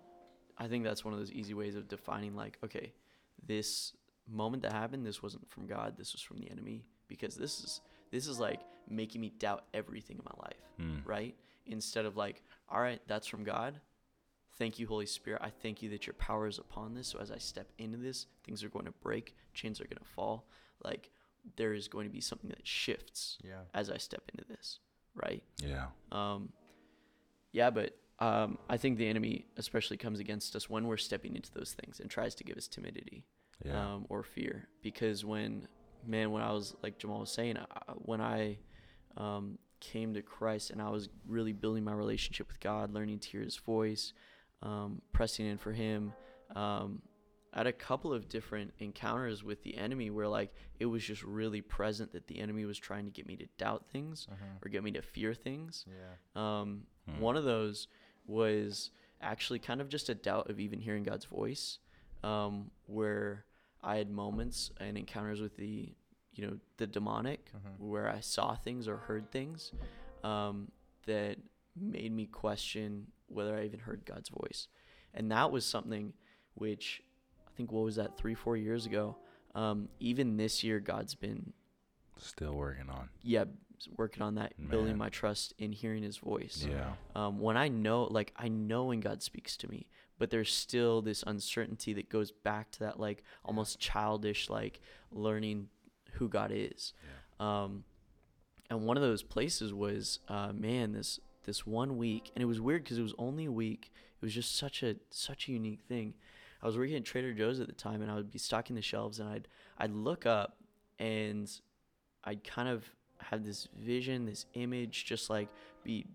[0.56, 2.92] i think that's one of those easy ways of defining like okay
[3.46, 3.92] this
[4.28, 7.80] moment that happened this wasn't from god this was from the enemy because this is
[8.12, 11.02] this is like making me doubt everything in my life Mm.
[11.06, 11.36] right?
[11.66, 13.80] Instead of like, all right, that's from God.
[14.58, 15.40] Thank you, Holy Spirit.
[15.40, 17.06] I thank you that your power is upon this.
[17.06, 20.04] So as I step into this, things are going to break, chains are going to
[20.16, 20.46] fall.
[20.84, 21.10] Like
[21.56, 23.60] there is going to be something that shifts Yeah.
[23.74, 24.78] as I step into this,
[25.14, 25.42] right?
[25.62, 25.86] Yeah.
[26.12, 26.52] Um,
[27.52, 31.52] yeah, but um, I think the enemy especially comes against us when we're stepping into
[31.52, 33.24] those things and tries to give us timidity
[33.64, 33.94] Yeah.
[33.94, 34.68] um, or fear.
[34.82, 35.68] Because when
[36.06, 38.58] man, when I was like Jamal was saying, I, when I
[39.16, 43.28] um, came to Christ and I was really building my relationship with God, learning to
[43.28, 44.12] hear His voice,
[44.62, 46.12] um, pressing in for Him.
[47.54, 51.22] I had a couple of different encounters with the enemy where like it was just
[51.22, 54.26] really present that the enemy was trying to get me to doubt things
[54.60, 55.86] or get me to fear things.
[55.88, 56.60] Yeah.
[56.60, 57.20] Um, Hmm.
[57.20, 57.86] One of those
[58.26, 58.90] was
[59.20, 61.78] actually kind of just a doubt of even hearing God's voice,
[62.22, 63.44] um, where
[63.82, 65.94] I had moments and encounters with the,
[66.34, 67.78] you know, the demonic, Mhm.
[67.78, 69.72] where I saw things or heard things
[70.22, 70.72] um,
[71.04, 71.36] that
[71.76, 74.68] made me question whether I even heard God's voice,
[75.12, 76.14] and that was something
[76.54, 77.02] which
[77.56, 79.16] think what was that three four years ago.
[79.54, 81.52] Um, even this year, God's been
[82.16, 83.08] Still working on.
[83.22, 83.44] yeah
[83.96, 86.92] working on that, building my trust in hearing His voice Yeah.
[87.14, 89.86] um, when I know, like, I know when God speaks to me,
[90.18, 95.68] but there's still this uncertainty that goes back to that, like, almost childish, like, learning
[96.12, 96.94] who God is.
[97.40, 97.84] Um,
[98.70, 102.60] and one of those places was, uh, man, this this one week, and it was
[102.60, 103.92] weird because it was only a week.
[104.16, 106.14] It was just such a such a unique thing.
[106.64, 108.82] I was working at Trader Joe's at the time, and I would be stocking the
[108.82, 109.46] shelves, and I'd
[109.78, 110.56] I'd look up,
[110.98, 111.48] and
[112.24, 112.84] I'd kind of
[113.18, 115.48] have this vision, this image, just like
[115.84, 116.06] be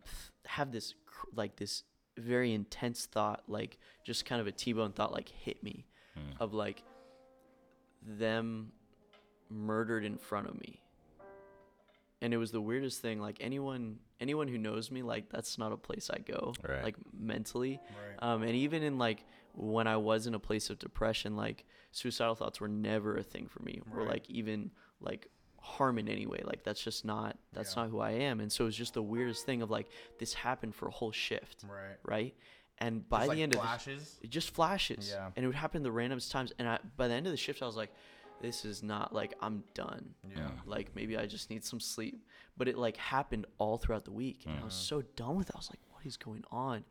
[0.45, 0.95] have this
[1.35, 1.83] like this
[2.17, 5.85] very intense thought, like just kind of a T-bone thought, like hit me,
[6.17, 6.41] Mm.
[6.41, 6.83] of like
[8.01, 8.71] them
[9.49, 10.81] murdered in front of me.
[12.21, 13.19] And it was the weirdest thing.
[13.21, 16.83] Like anyone, anyone who knows me, like that's not a place I go, Right.
[16.83, 17.79] like mentally.
[18.19, 18.27] Right.
[18.33, 22.35] Um, and even in like when I was in a place of depression, like suicidal
[22.35, 25.27] thoughts were never a thing for me, or like even like
[25.61, 26.41] harm in any way.
[26.43, 27.83] Like that's just not that's Yeah.
[27.83, 28.39] not who I am.
[28.39, 29.87] And so it was just the weirdest thing of like
[30.19, 31.97] this happened for a whole shift, right.
[32.05, 32.35] right?
[32.77, 34.17] And by Just the like end of flashes.
[34.21, 35.31] the, it just flashes, Yeah.
[35.35, 36.53] and it would happen the randomest times.
[36.59, 37.91] And I by the end of the shift, I was like,
[38.41, 40.13] this is not like I'm done.
[40.23, 40.49] yeah.
[40.65, 42.25] Like maybe I just need some sleep.
[42.55, 44.87] But it like happened all throughout the week, and I was Mhm.
[44.87, 45.55] so done with it.
[45.55, 46.85] I was like, what is going on?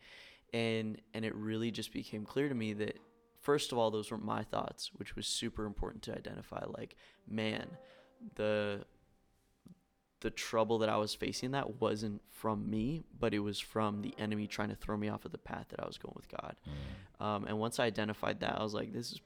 [0.52, 2.98] And and it really just became clear to me that
[3.40, 6.64] first of all, those weren't my thoughts, which was super important to identify.
[6.66, 6.96] Like,
[7.28, 7.66] man,
[8.34, 8.84] the
[10.20, 14.14] the trouble that I was facing that wasn't from me, but it was from the
[14.18, 16.56] enemy trying to throw me off of the path that I was going with God.
[17.20, 17.24] Mm.
[17.24, 19.20] Um, and once I identified that, I was like, this is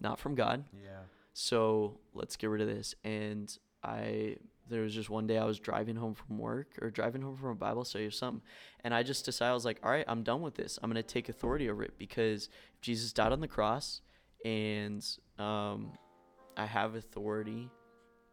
[0.00, 0.64] not from God.
[0.72, 1.00] Yeah.
[1.32, 2.94] So let's get rid of this.
[3.02, 4.36] And I,
[4.68, 7.50] there was just one day I was driving home from work or driving home from
[7.50, 8.42] a Bible study or something.
[8.82, 10.78] And I just decided, I was like, all right, I'm done with this.
[10.82, 12.48] I'm going to take authority over it because
[12.80, 14.00] Jesus died on the cross
[14.44, 15.04] and
[15.38, 15.92] um,
[16.56, 17.70] I have authority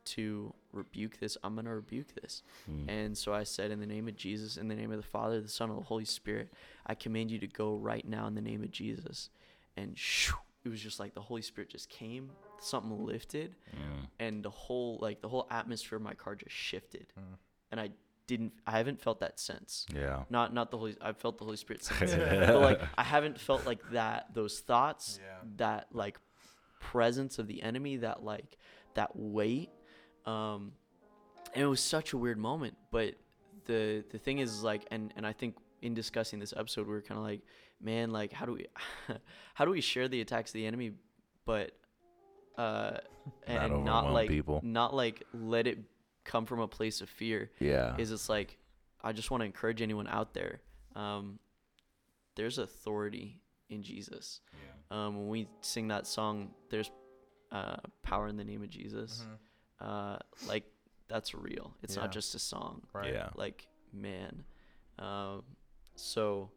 [0.04, 1.38] to rebuke this.
[1.44, 2.44] I'm going to rebuke this.
[2.70, 2.89] Mm.
[2.89, 5.41] And so I said, In the name of Jesus, in the name of the Father,
[5.41, 6.52] the Son, and the Holy Spirit,
[6.86, 9.30] I command you to go right now in the name of Jesus.
[9.78, 14.08] And shoo, it was just like the Holy Spirit just came, something lifted, Mm.
[14.19, 17.08] and the whole like the whole atmosphere of my car just shifted.
[17.19, 17.38] Mm.
[17.71, 17.89] And I
[18.28, 19.86] didn't, I haven't felt that since.
[19.93, 20.24] Yeah.
[20.30, 23.65] Not not the Holy, I've felt the Holy Spirit since, but like I haven't felt
[23.65, 24.34] like that.
[24.34, 25.39] Those thoughts, Yeah.
[25.58, 26.17] that like
[26.80, 28.58] presence of the enemy, that like
[28.95, 29.69] that weight.
[30.26, 30.74] Um,
[31.54, 32.76] and it was such a weird moment.
[32.91, 33.15] But
[33.65, 37.02] the the thing is, like, and and I think in discussing this episode, we were
[37.02, 37.41] kind of like,
[37.82, 38.67] man, like, how do we
[39.56, 40.91] how do we share the attacks of the enemy,
[41.45, 41.71] but
[42.58, 42.98] uh,
[43.48, 44.60] and Not not, like people.
[44.64, 45.80] not like let it
[46.24, 47.96] come from a place of fear Yeah.
[47.98, 48.58] is it's like
[49.04, 50.62] I just want to encourage anyone out there.
[50.96, 51.40] Um,
[52.36, 54.42] there's authority in Jesus.
[54.54, 55.06] Yeah.
[55.08, 56.92] Um, when we sing that song, there's
[57.52, 59.26] uh, power in the name of Jesus.
[59.82, 59.86] Mhm.
[59.88, 60.66] Uh, like
[61.08, 61.76] that's real.
[61.82, 62.04] It's Yeah.
[62.04, 62.84] not just a song.
[62.94, 63.14] Right.
[63.14, 63.30] Yeah.
[63.36, 64.44] Like man,
[65.00, 65.44] um,
[65.96, 66.52] so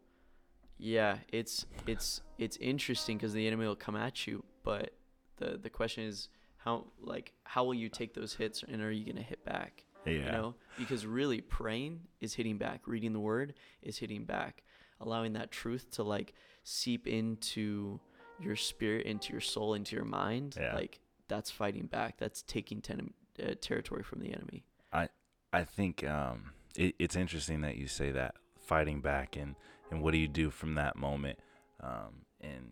[0.77, 4.93] yeah, it's it's it's interesting because the enemy will come at you, but
[5.37, 9.05] the the question is how like how will you take those hits and are you
[9.05, 9.83] gonna hit back?
[10.05, 10.11] Yeah.
[10.13, 14.61] you know because really praying is hitting back reading the word is hitting back
[15.01, 17.99] allowing that truth to like seep into
[18.39, 20.75] your spirit into your soul into your mind Yeah.
[20.75, 25.09] like that's fighting back that's taking ten- uh, territory from the enemy I
[25.51, 29.55] I think um, it, it's interesting that you say that fighting back and,
[29.89, 31.39] and what do you do from that moment
[31.81, 32.69] um, and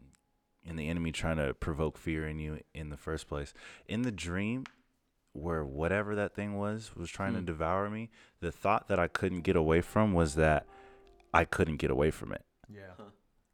[0.65, 3.54] and the enemy trying to provoke fear in you in the first place
[3.88, 4.63] in the dream
[5.34, 7.45] where whatever that thing was was trying to Hmm.
[7.45, 10.65] devour me the thought that I couldn't get away from was that
[11.34, 12.93] I couldn't get away from it Yeah.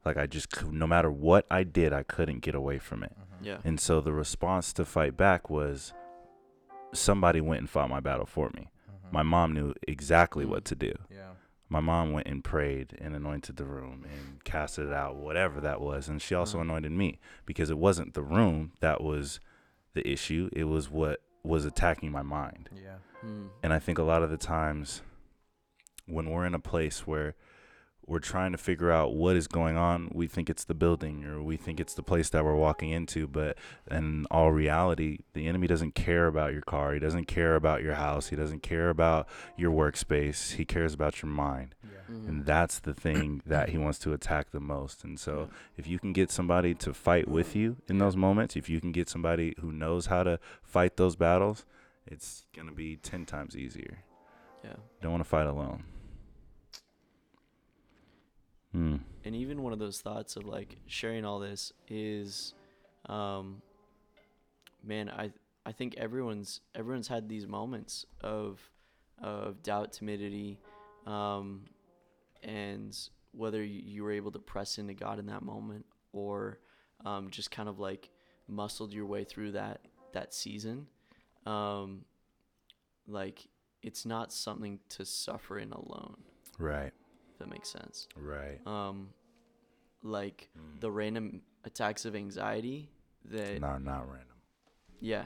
[0.06, 3.14] like I just cou- no matter what I did I couldn't get away from it
[3.18, 3.46] Mhm.
[3.46, 5.94] yeah and so the response to fight back was
[6.94, 9.12] somebody went and fought my battle for me Mhm.
[9.14, 10.50] my mom knew exactly Mm.
[10.50, 10.94] what to do.
[11.10, 11.34] Yeah.
[11.70, 15.80] My mom went and prayed and anointed the room and casted it out, whatever that
[15.82, 16.10] was.
[16.10, 16.62] And she also Mm.
[16.62, 19.40] anointed me because it wasn't the room that was
[19.94, 20.50] the issue.
[20.54, 22.70] It was what was attacking my mind.
[22.74, 22.98] Yeah.
[23.24, 23.50] Mm.
[23.64, 25.02] And I think a lot of the times
[26.08, 27.36] when we're in a place where
[28.10, 31.44] we're trying to figure out what is going on, we think it's the building or
[31.44, 33.56] we think it's the place that we're walking into, but
[33.92, 37.94] in all reality, the enemy doesn't care about your car, he doesn't care about your
[37.94, 41.76] house, he doesn't care about your workspace, he cares about your mind.
[41.84, 42.16] Yeah.
[42.16, 42.28] Mhm.
[42.28, 45.04] And that's the thing that he wants to attack the most.
[45.04, 48.68] And so if you can get somebody to fight with you in those moments, if
[48.70, 51.64] you can get somebody who knows how to fight those battles,
[52.08, 54.00] it's going to be 10 times easier.
[54.64, 54.72] yeah.
[54.72, 55.84] You don't want to fight alone.
[58.72, 58.98] Hmm.
[59.26, 62.54] and even one of those thoughts of like sharing all this is
[63.08, 63.62] um
[64.84, 65.32] man i
[65.66, 68.60] i think everyone's everyone's had these moments of
[69.22, 70.60] of doubt timidity
[71.08, 71.62] um
[72.44, 72.96] and
[73.32, 76.60] whether you, you were able to press into god in that moment or
[77.06, 78.10] um just kind of like
[78.48, 79.82] muscled your way through that
[80.14, 80.86] that season
[81.46, 82.06] um
[83.08, 83.48] like
[83.82, 86.18] it's not something to suffer in alone
[86.60, 86.92] Right.
[87.40, 88.60] If that makes sense Right.
[88.68, 89.10] um
[90.04, 90.80] like Mm.
[90.82, 92.90] the random attacks of anxiety
[93.26, 94.38] that not not random.
[95.00, 95.26] yeah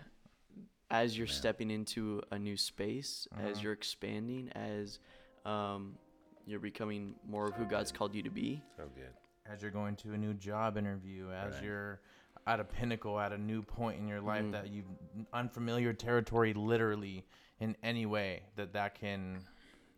[0.92, 1.34] as you're Man.
[1.36, 3.64] stepping into a new space as Mhm.
[3.64, 5.00] you're expanding as
[5.46, 5.98] um
[6.46, 9.14] you're becoming more of who God's called you to be So good.
[9.46, 11.64] As you're going to a new job interview, as Right.
[11.64, 12.02] you're
[12.46, 14.52] at a pinnacle, at a new point in your life Mhm.
[14.52, 14.84] that you
[15.32, 17.26] unfamiliar territory, literally
[17.60, 19.48] in any way that that can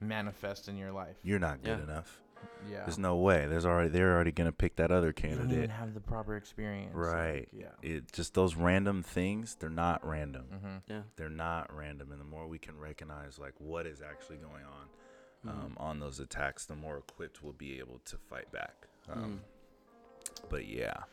[0.08, 1.18] manifest in your life.
[1.24, 1.84] You're not good Yeah.
[1.84, 2.22] enough.
[2.70, 2.84] Yeah.
[2.86, 3.48] There's no way.
[3.48, 5.70] There's already they're already going to pick that other you don't candidate.
[5.72, 6.94] have the proper experience.
[6.96, 7.50] like, Right.
[7.52, 7.70] yeah.
[7.82, 10.46] It just those random things, they're not random.
[10.54, 10.76] Mm-hmm.
[10.88, 14.64] yeah They're not random and the more we can recognize like what is actually going
[14.66, 18.88] on um, on those attacks, the more equipped we'll be able to fight back.
[19.12, 19.40] Um, Mm.
[20.50, 21.04] But yeah,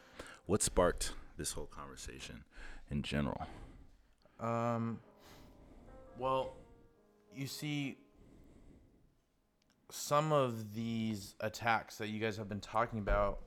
[0.46, 2.44] what sparked this whole conversation
[2.90, 3.46] in general?
[4.40, 5.00] Um.
[6.18, 6.54] Well,
[7.34, 7.96] you see,
[9.92, 13.40] some of these attacks that you guys have been talking about,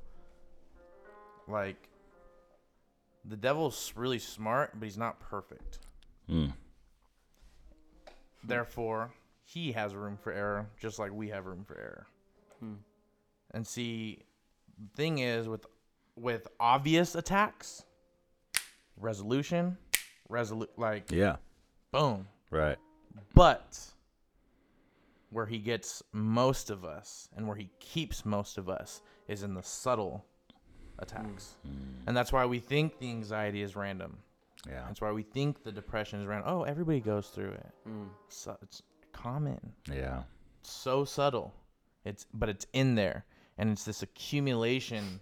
[1.48, 1.90] like,
[3.26, 5.80] the devil's really smart, but he's not perfect.
[6.30, 6.54] Mm.
[8.44, 9.12] Therefore,
[9.44, 12.08] he has room for error, just like we have room for error.
[12.60, 12.74] Hmm.
[13.52, 14.20] And see,
[14.78, 15.66] the thing is with
[16.16, 17.84] with obvious attacks,
[18.98, 19.78] resolution,
[20.30, 21.38] resolu like Yeah,
[21.92, 22.28] boom.
[22.52, 22.78] right.
[23.34, 23.80] But
[25.36, 29.54] where he gets most of us and where he keeps most of us is in
[29.54, 30.24] the subtle
[31.00, 31.58] attacks.
[31.68, 32.08] Mm.
[32.08, 34.18] And that's why we think the anxiety is random.
[34.66, 34.84] Yeah.
[34.88, 36.50] That's why we think the depression is random.
[36.50, 37.68] Oh, everybody goes through it.
[37.86, 38.08] Mm.
[38.30, 39.60] So it's common.
[39.92, 40.24] Yeah.
[40.62, 41.54] So subtle.
[42.06, 43.26] It's but it's in there
[43.58, 45.20] and it's this accumulation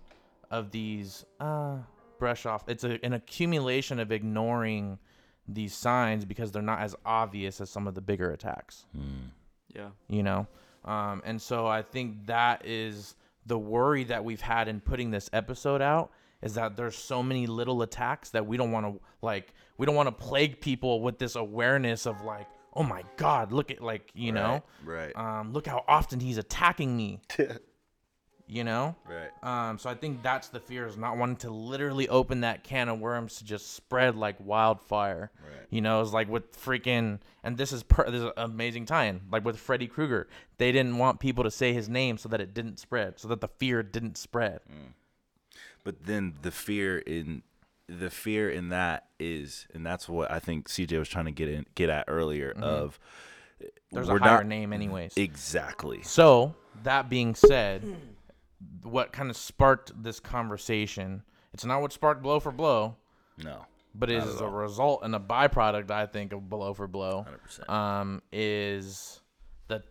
[0.51, 1.77] of these uh
[2.19, 2.69] brush off.
[2.69, 4.99] It's a, an accumulation of ignoring
[5.47, 9.31] these signs because they're not as obvious as some of the bigger attacks Mm.
[9.75, 9.89] Yeah.
[10.07, 10.47] you know?
[10.85, 15.29] Um, and so i think that is the worry that we've had in putting this
[15.33, 19.53] episode out is that there's so many little attacks that we don't want to like
[19.77, 23.71] we don't want to plague people with this awareness of like oh my god look
[23.71, 24.63] at like you know?
[24.83, 25.15] Right.
[25.15, 27.21] um, look how often he's attacking me
[28.47, 29.31] you know right.
[29.69, 32.89] um, so I think that's the fear is not wanting to literally open that can
[32.89, 35.31] of worms to just spread like wildfire.
[35.41, 35.67] Right.
[35.69, 39.21] You know, it's like with freaking, and this is per, this is an amazing tie-in.
[39.31, 40.27] Like with Freddy Krueger,
[40.57, 43.41] they didn't want people to say his name so that it didn't spread, so that
[43.41, 44.59] the fear didn't spread.
[45.83, 47.43] But then the fear in
[47.87, 51.49] the fear in that is, and that's what I think CJ was trying to get
[51.49, 52.51] in get at earlier.
[52.51, 53.67] Of Mm-hmm.
[53.91, 55.13] There's we're a higher not- name, anyways.
[55.15, 56.01] Exactly.
[56.03, 57.83] So that being said,
[58.83, 61.23] what kind of sparked this conversation?
[61.53, 62.95] It's not what sparked blow for blow,
[63.37, 63.65] No.
[63.95, 67.23] but it is a result and a byproduct, I think, of blow for blow.
[67.23, 67.69] Hundred percent.
[67.69, 69.21] um, is
[69.67, 69.83] the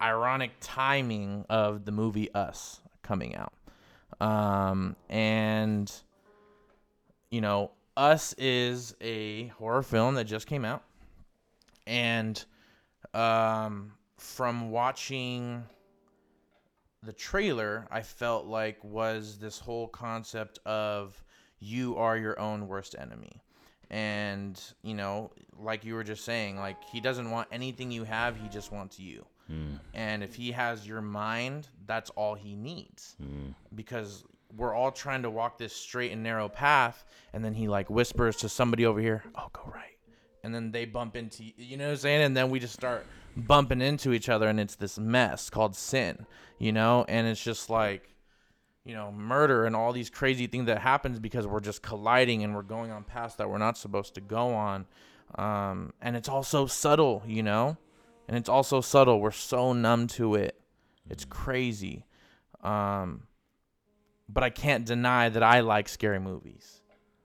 [0.00, 3.52] ironic timing of the movie Us coming out.
[4.20, 5.90] Um, and,
[7.30, 10.82] you know, Us is a horror film that just came out.
[11.86, 12.42] And
[13.14, 15.64] um, from watching
[17.02, 21.22] the trailer, I felt like was this whole concept of
[21.58, 23.42] you are your own worst enemy.
[23.90, 28.36] And, you know, like you were just saying, like he doesn't want anything you have,
[28.36, 29.26] he just wants you.
[29.50, 29.80] Mm.
[29.94, 33.16] And if he has your mind, that's all he needs.
[33.20, 33.54] Mm.
[33.74, 34.24] Because
[34.56, 38.36] we're all trying to walk this straight and narrow path, and then he like whispers
[38.36, 39.96] to somebody over here, "Oh, go right,"
[40.42, 43.06] and then they bump into you know what I'm saying, and then we just start
[43.36, 46.26] bumping into each other, and it's this mess called sin,
[46.58, 48.14] you know, and it's just like,
[48.84, 52.54] you know, murder and all these crazy things that happens because we're just colliding and
[52.54, 54.86] we're going on paths that we're not supposed to go on.
[55.36, 57.76] Um, and it's also subtle, you know,
[58.28, 59.20] and it's also subtle.
[59.20, 60.60] We're so numb to it.
[61.08, 62.04] It's crazy.
[62.62, 63.24] Um,
[64.28, 66.80] but I can't deny that I like scary movies,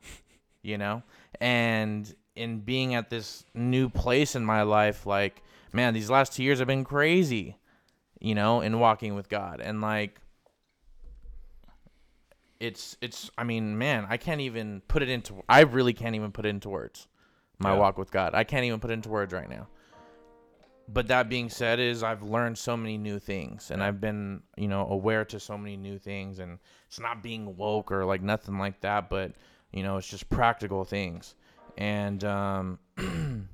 [0.61, 1.03] you know,
[1.39, 6.43] and in being at this new place in my life, like, man, these last two
[6.43, 7.57] years have been crazy,
[8.19, 9.61] you know, in walking with God.
[9.61, 10.19] And like,
[12.59, 16.31] it's, it's, I mean, man, I can't even put it into, I really can't even
[16.31, 17.07] put it into words,
[17.59, 17.79] my Yeah.
[17.79, 18.33] walk with God.
[18.33, 19.67] I can't even put it into words right now.
[20.87, 24.67] But that being said, is I've learned so many new things, and I've been, you
[24.67, 28.59] know, aware to so many new things, and it's not being woke or like nothing
[28.59, 29.31] like that, but
[29.71, 31.33] you know, it's just practical things.
[31.77, 32.79] And um,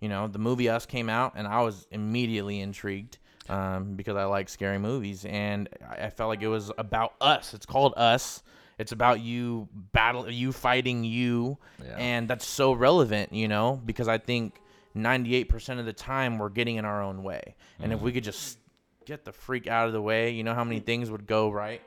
[0.00, 4.24] you know, the movie Us came out, and I was immediately intrigued um, because I
[4.24, 7.54] like scary movies, and I I felt like it was about us.
[7.54, 8.42] It's called Us.
[8.78, 11.96] It's about you battle, you fighting you, Yeah.
[11.96, 14.60] and that's so relevant, you know, because I think
[14.96, 18.58] 98% of the time we're getting in our own way, and if we could just
[19.06, 21.82] get the freak out of the way, you know how many things would go right,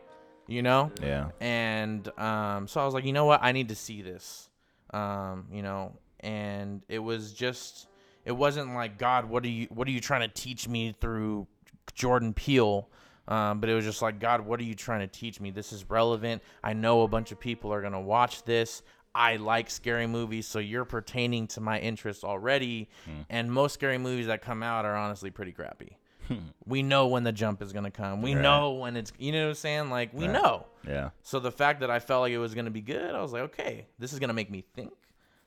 [0.48, 1.30] you know yeah.
[1.42, 4.47] and um, so I was like, you know what, I need to see this,
[4.92, 7.88] um, you know, and it was just,
[8.26, 11.48] it wasn't like God, what are you, what are you trying to teach me through
[11.94, 12.90] Jordan Peele,
[13.28, 15.52] um, but it was just like God, what are you trying to teach me?
[15.52, 16.42] This is relevant.
[16.64, 18.82] I know a bunch of people are gonna watch this.
[19.16, 22.88] I like scary movies, so you're pertaining to my interests already.
[23.30, 25.98] And most scary movies that come out are honestly pretty crappy.
[26.66, 28.22] we know when the jump is gonna come.
[28.22, 28.42] We Right.
[28.42, 29.90] know when it's, you know what I'm saying?
[29.90, 30.34] Like we Right.
[30.42, 30.66] know.
[30.88, 31.10] Yeah.
[31.24, 33.44] So the fact that I felt like it was gonna be good, I was like,
[33.44, 34.92] okay, this is gonna make me think.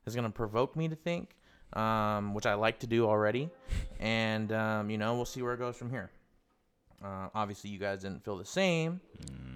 [0.04, 1.36] This is gonna provoke me to think,
[1.74, 3.50] um, which I like to do already,
[4.00, 6.10] and um, you know, we'll see where it goes from here.
[7.02, 9.00] Uh, obviously, you guys didn't feel the same,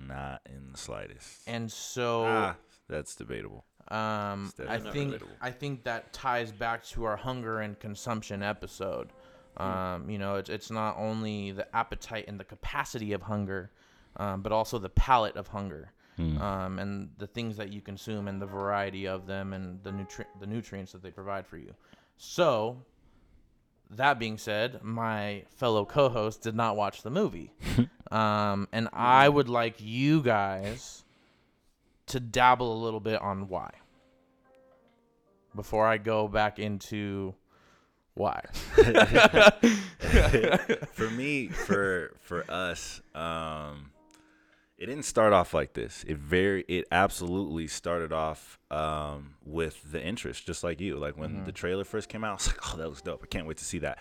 [0.09, 1.43] Not in the slightest.
[1.47, 2.57] and so ah,
[2.89, 3.65] that's debatable.
[3.89, 5.29] um, I think relatable.
[5.43, 9.11] I think that ties back to our hunger and consumption episode.
[9.57, 13.71] Um, you know, it's it's not only the appetite and the capacity of hunger,
[14.17, 16.39] um, but also the palate of hunger, Hmm.
[16.41, 20.27] um, and the things that you consume and the variety of them and the nutri-
[20.41, 21.75] the nutrients that they provide for you.
[22.17, 22.83] So,
[23.91, 27.53] that being said, my fellow co-host did not watch the movie,
[28.13, 31.05] um, and I would like you guys
[32.07, 33.71] to dabble a little bit on why
[35.57, 37.35] before I go back into
[38.15, 38.43] why.
[40.93, 43.91] for me, for for us, um,
[44.79, 46.05] it didn't start off like this.
[46.07, 50.97] It very, it absolutely started off um, with the interest, just like you.
[50.97, 53.21] Like when the trailer first came out, I was like, "Oh, that looks dope!
[53.23, 53.99] I can't wait to see that."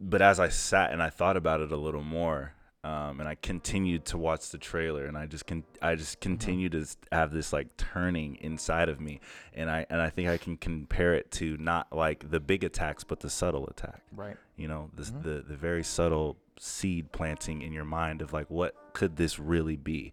[0.00, 2.54] But as I sat and I thought about it a little more,
[2.84, 6.72] um, and I continued to watch the trailer, and I just can, I just continued
[6.72, 9.20] to have this like turning inside of me,
[9.54, 13.04] and I and I think I can compare it to not like the big attacks,
[13.04, 14.02] but the subtle attack.
[14.14, 14.36] Right.
[14.56, 18.74] you know this, the the very subtle seed planting in your mind of like what
[18.92, 20.12] could this really be?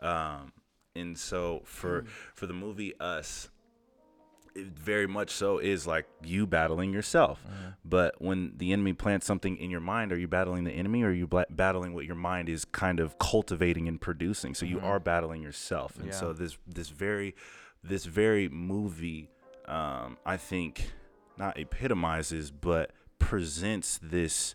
[0.00, 0.52] Um
[0.94, 2.04] and so for
[2.34, 3.48] for the movie us
[4.54, 7.44] it very much so is like you battling yourself.
[7.84, 11.08] But when the enemy plants something in your mind are you battling the enemy or
[11.08, 14.54] are you bla- battling what your mind is kind of cultivating and producing?
[14.54, 15.96] So you are battling yourself.
[15.96, 16.12] And Yeah.
[16.20, 17.34] so this this very
[17.82, 19.28] this very movie
[19.66, 20.92] um i think
[21.36, 24.54] not epitomizes but presents this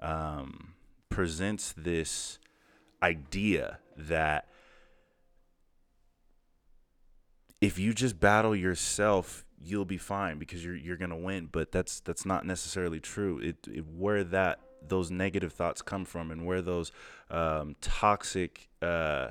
[0.00, 0.74] um
[1.10, 2.38] presents this
[3.02, 4.46] idea that
[7.62, 12.00] if you just battle yourself you'll be fine because you're you're gonna win but that's
[12.00, 13.38] that's not necessarily true.
[13.38, 16.90] It, it where that those negative thoughts come from and where those
[17.30, 19.28] um, toxic uh,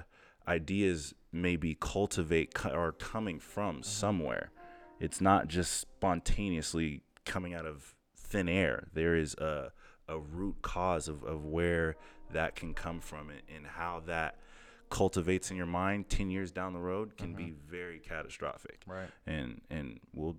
[0.47, 4.51] ideas maybe cultivate co- or coming from somewhere.
[4.99, 8.88] It's not just spontaneously coming out of thin air.
[8.93, 9.71] There is a
[10.07, 11.95] a root cause of, of where
[12.32, 14.38] that can come from and, and how that
[14.91, 19.09] cultivates in your mind 10 years down the road can be very catastrophic Right.
[19.25, 20.37] and and we'll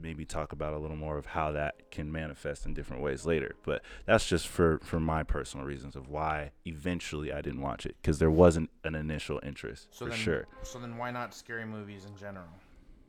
[0.00, 3.56] maybe talk about a little more of how that can manifest in different ways later
[3.64, 7.96] but that's just for for my personal reasons of why eventually i didn't watch it
[8.00, 11.64] because there wasn't an initial interest So for then, sure So then, why not scary
[11.64, 12.46] movies in general?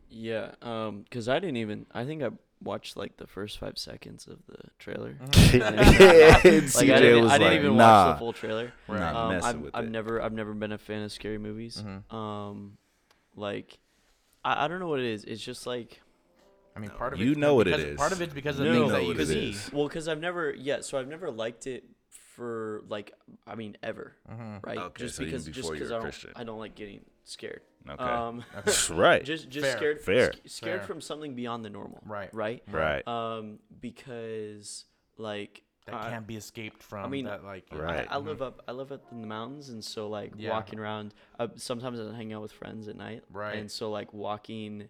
[0.10, 1.86] Yeah, um, cause I didn't even.
[1.94, 2.30] I think I
[2.62, 5.16] watched like the first five seconds of the trailer.
[5.20, 5.30] and
[5.62, 5.64] like
[6.44, 8.74] CJ I didn't, was I didn't like, even nah, watch the full trailer.
[8.88, 9.92] not Um, messing I've, with I've it.
[9.92, 11.84] never, I've never been a fan of scary movies.
[11.86, 12.14] Mhm.
[12.14, 12.78] Um,
[13.36, 13.78] like,
[14.44, 15.24] I, I don't know what it is.
[15.24, 16.02] It's just like,
[16.76, 18.66] I mean, part of You it's know what it because- Part of it's because of
[18.66, 19.76] You the things that you see.
[19.76, 20.82] well, cause I've never, yeah.
[20.82, 21.84] So I've never liked it
[22.36, 23.12] for like
[23.46, 24.66] I mean ever, Mhm.
[24.66, 24.78] right?
[24.78, 27.62] Okay, just so because just because were I a don't I don't like getting scared.
[27.90, 28.04] Okay.
[28.04, 28.44] Um,
[28.92, 29.24] right.
[29.24, 29.78] just just Fair.
[29.78, 30.34] scared Fair.
[30.34, 30.88] sc- scared Fair.
[30.88, 32.02] from something beyond the normal.
[32.06, 32.34] Right.
[32.34, 32.62] Right.
[32.70, 33.08] right.
[33.08, 34.86] Um, because
[35.18, 37.06] like That I- can't be escaped from.
[37.06, 38.06] I mean, that like Right.
[38.10, 40.52] I, I live up I live up in the mountains and so like Yeah.
[40.52, 43.58] walking around uh, sometimes I hang out with friends at night Right.
[43.58, 44.88] and so like walking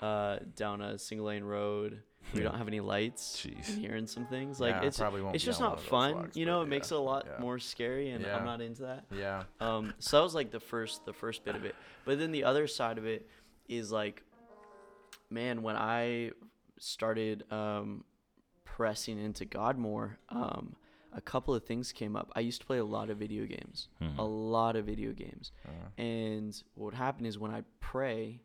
[0.00, 2.02] uh, down a single lane road
[2.32, 2.48] we Yeah.
[2.48, 3.68] don't have any lights Jeez.
[3.70, 6.46] and hearing some things like Yeah, it's probably won't it's just not fun walks, you
[6.46, 7.38] know it makes it a lot yeah.
[7.40, 8.36] more scary and Yeah.
[8.36, 9.44] I'm not into that Yeah.
[9.60, 12.44] um, so that was like the first the first bit of it but then the
[12.44, 13.28] other side of it
[13.68, 14.22] is like
[15.30, 16.32] man when I
[16.78, 18.04] started um,
[18.64, 20.76] pressing into God more um,
[21.12, 23.88] a couple of things came up I used to play a lot of video games
[24.00, 24.18] Hmm.
[24.18, 28.40] a lot of video games Uh, and what would happen is when I pray,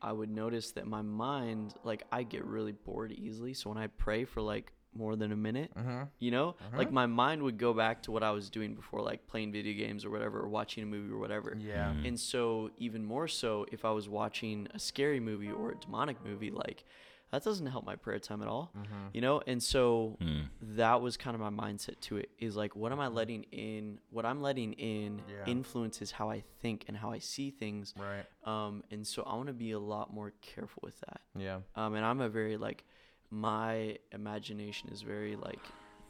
[0.00, 3.52] I would notice that my mind, like, I get really bored easily.
[3.54, 6.08] So when I pray for like more than a minute, mhm.
[6.18, 6.78] you know, Uh-huh.
[6.78, 9.74] like my mind would go back to what I was doing before, like playing video
[9.76, 11.56] games or whatever, or watching a movie or whatever.
[11.58, 11.92] Yeah.
[11.92, 12.06] Mhm.
[12.08, 16.24] And so, even more so, if I was watching a scary movie or a demonic
[16.24, 16.84] movie, like,
[17.30, 19.10] that doesn't help my prayer time at all, Mhm.
[19.12, 19.40] you know?
[19.46, 20.42] And so, Hmm.
[20.60, 24.00] that was kind of my mindset to it is like what am i letting in
[24.10, 25.44] what i'm letting in Yeah.
[25.46, 28.26] influences how i think and how i see things Right.
[28.42, 31.60] um and so i want to be a lot more careful with that Yeah.
[31.76, 32.84] um and i'm a very like
[33.30, 35.60] my imagination is very like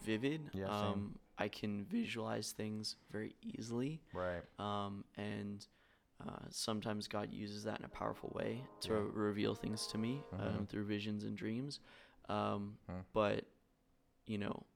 [0.01, 0.89] vivid Yeah, same.
[0.93, 4.43] um i can visualize things very easily Right.
[4.59, 5.67] um and
[6.27, 9.05] uh, sometimes God uses that in a powerful way to Yeah.
[9.13, 10.69] reveal things to me um, Mhm.
[10.69, 11.81] through visions and dreams.
[12.29, 13.01] Um, Hmm.
[13.13, 13.45] But,
[14.27, 14.67] you know,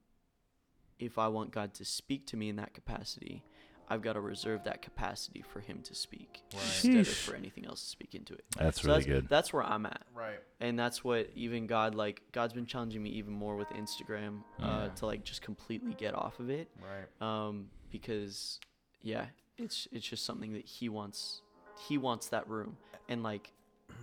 [0.98, 3.42] if I want God to speak to me in that capacity,
[3.88, 6.62] I've got to reserve that capacity for Him to speak Right.
[6.62, 8.44] instead of for anything else to speak into it.
[8.56, 9.28] That's So really that's, good.
[9.28, 10.06] That's where I'm at.
[10.14, 10.38] Right.
[10.60, 14.86] And that's what even God, like, God's been challenging me even more with Instagram uh,
[14.86, 14.88] Yeah.
[14.94, 17.08] to, like, just completely get off of it Right.
[17.20, 18.60] um, because
[19.02, 19.26] yeah,
[19.58, 21.42] it's it's just something that he wants.
[21.88, 22.76] He wants that room,
[23.08, 23.52] and like,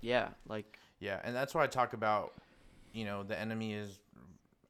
[0.00, 2.32] yeah, like Yeah, and that's why I talk about,
[2.92, 4.00] you know, the enemy is.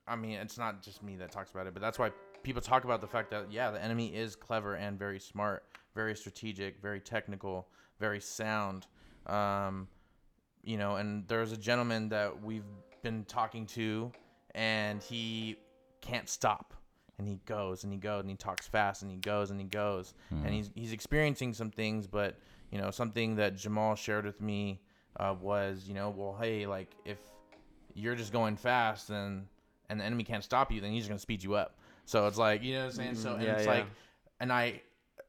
[0.06, 2.12] I mean, it's not just me that talks about it, but that's why
[2.42, 5.64] people talk about the fact that yeah, the enemy is clever and very smart,
[5.94, 7.68] very strategic, very technical,
[7.98, 8.86] very sound.
[9.26, 9.88] Um,
[10.62, 12.64] you know, and there's a gentleman that we've
[13.02, 14.12] been talking to,
[14.54, 15.56] and he
[16.00, 16.74] can't stop,
[17.18, 19.66] and he goes and he goes and he talks fast and he goes and he
[19.66, 20.44] goes, Hmm.
[20.44, 22.38] and he's he's experiencing some things, but
[22.70, 24.80] you know, something that Jamal shared with me
[25.20, 27.18] uh, was, you know, well, hey, like if
[27.94, 29.46] you're just going fast and
[29.88, 31.76] and the enemy can't stop you, then he's just gonna speed you up.
[32.04, 33.14] So it's like, you know what I'm saying?
[33.16, 33.72] So Mhm, and yeah, it's yeah.
[33.72, 33.86] like,
[34.40, 34.82] and I,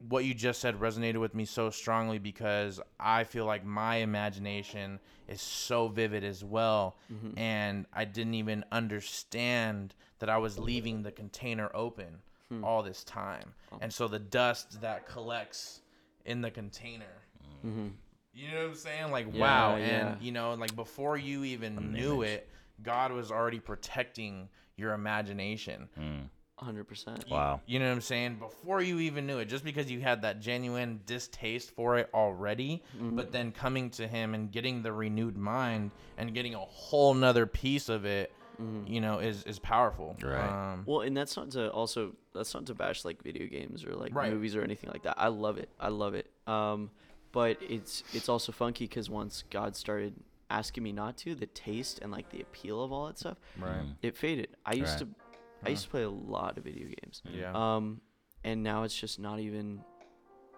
[0.09, 4.99] what you just said resonated with me so strongly because I feel like my imagination
[5.27, 7.33] is so vivid as well, mhm.
[7.37, 12.63] and I didn't even understand that I was leaving the container open Hmm.
[12.63, 13.79] all this time, Oh.
[13.81, 15.81] and so the dust that collects
[16.25, 17.23] in the container.
[17.65, 17.93] Mhm.
[18.33, 19.11] You know what I'm saying?
[19.11, 19.83] Like Yeah, wow, yeah.
[20.13, 22.47] and you know, like before you even knew it,
[22.83, 25.89] God was already protecting your imagination.
[25.97, 26.29] Mm.
[26.57, 27.25] Hundred percent.
[27.29, 27.61] Wow.
[27.65, 28.35] You know what I'm saying?
[28.35, 32.83] Before you even knew it, just because you had that genuine distaste for it already,
[32.95, 33.15] Mm-hmm.
[33.15, 37.45] but then coming to Him and getting the renewed mind and getting a whole nother
[37.45, 38.31] piece of it,
[38.61, 38.89] Mhm.
[38.89, 40.15] you know, is is powerful.
[40.23, 40.71] Right.
[40.73, 43.93] Um, Well, and that's not to also that's not to bash like video games or
[43.95, 44.31] like Right.
[44.31, 45.15] movies or anything like that.
[45.19, 45.69] I love it.
[45.79, 46.31] I love it.
[46.47, 46.89] Um,
[47.33, 50.13] but it's it's also funky because once God started
[50.49, 53.83] asking me not to, the taste and like the appeal of all that stuff, right.
[54.01, 54.55] It faded.
[54.65, 55.09] I used Right.
[55.09, 55.15] to
[55.63, 57.21] I used to play a lot of video games.
[57.31, 57.51] Yeah.
[57.53, 58.01] Um,
[58.43, 59.81] and now it's just not even.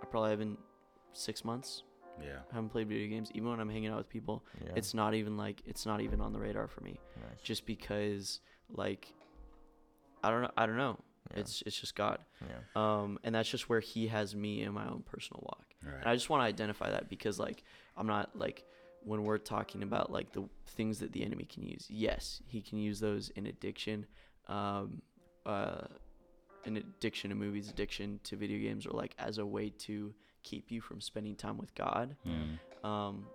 [0.01, 0.59] I probably haven't
[1.13, 1.83] six months.
[2.21, 2.39] Yeah.
[2.51, 3.31] I haven't played video games.
[3.33, 4.71] Even when I'm hanging out with people, yeah.
[4.75, 6.99] it's not even like it's not even on the radar for me.
[7.15, 7.41] nice.
[7.41, 9.13] Just because like,
[10.23, 10.51] I don't know.
[10.57, 10.99] I don't know.
[11.31, 11.41] Yeah.
[11.41, 12.19] It's it's just God.
[12.41, 12.57] yeah.
[12.75, 15.63] Um, and that's just where He has me in my own personal walk.
[16.01, 17.63] And I just want to identify that because like
[17.95, 18.65] I'm not like
[19.03, 21.85] when we're talking about like the things that the enemy can use.
[21.89, 24.05] Yes, he can use those in addiction,
[24.47, 25.01] um,
[25.45, 25.81] uh,
[26.65, 30.71] an addiction to movies, addiction to video games, or like as a way to keep
[30.71, 32.15] you from spending time with God.
[32.25, 32.87] Mm.
[32.87, 33.25] Um,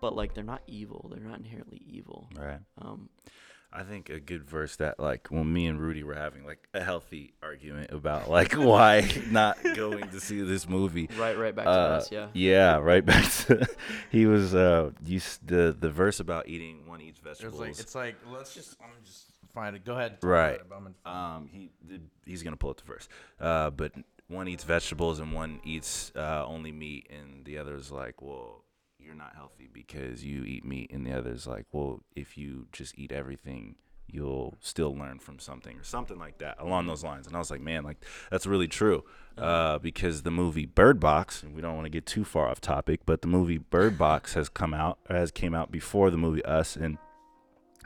[0.00, 1.10] but like they're not evil.
[1.12, 2.28] They're not inherently evil.
[2.36, 2.58] Right.
[2.80, 3.08] Um,
[3.74, 6.82] I think a good verse that like when me and Rudy were having like a
[6.84, 11.08] healthy argument about like why not going to see this movie.
[11.18, 12.12] right, right back to Uh, us.
[12.12, 12.26] Yeah.
[12.34, 13.66] Yeah, right back to
[14.10, 17.60] he was uh you the the verse about eating one eats It's vegetables.
[17.60, 19.24] like it's like let's just I'm just
[19.54, 19.84] find it.
[19.84, 20.18] Go ahead.
[20.22, 20.54] Right.
[20.56, 21.70] about it, but I'm gonna- Um, he
[22.24, 23.08] he's gonna pull up the verse.
[23.40, 23.92] Uh, but
[24.28, 28.64] one eats vegetables and one eats uh, only meat, and the other's like, well,
[28.98, 32.96] you're not healthy because you eat meat, and the other's like, well, if you just
[32.98, 33.74] eat everything,
[34.06, 37.26] you'll still learn from something or something like that along those lines.
[37.26, 37.96] And I was like, man, like
[38.30, 39.04] that's really true.
[39.38, 42.60] Uh, because the movie Bird Box, and we don't want to get too far off
[42.60, 46.18] topic, but the movie Bird Box has come out, or has came out before the
[46.18, 46.98] movie Us, and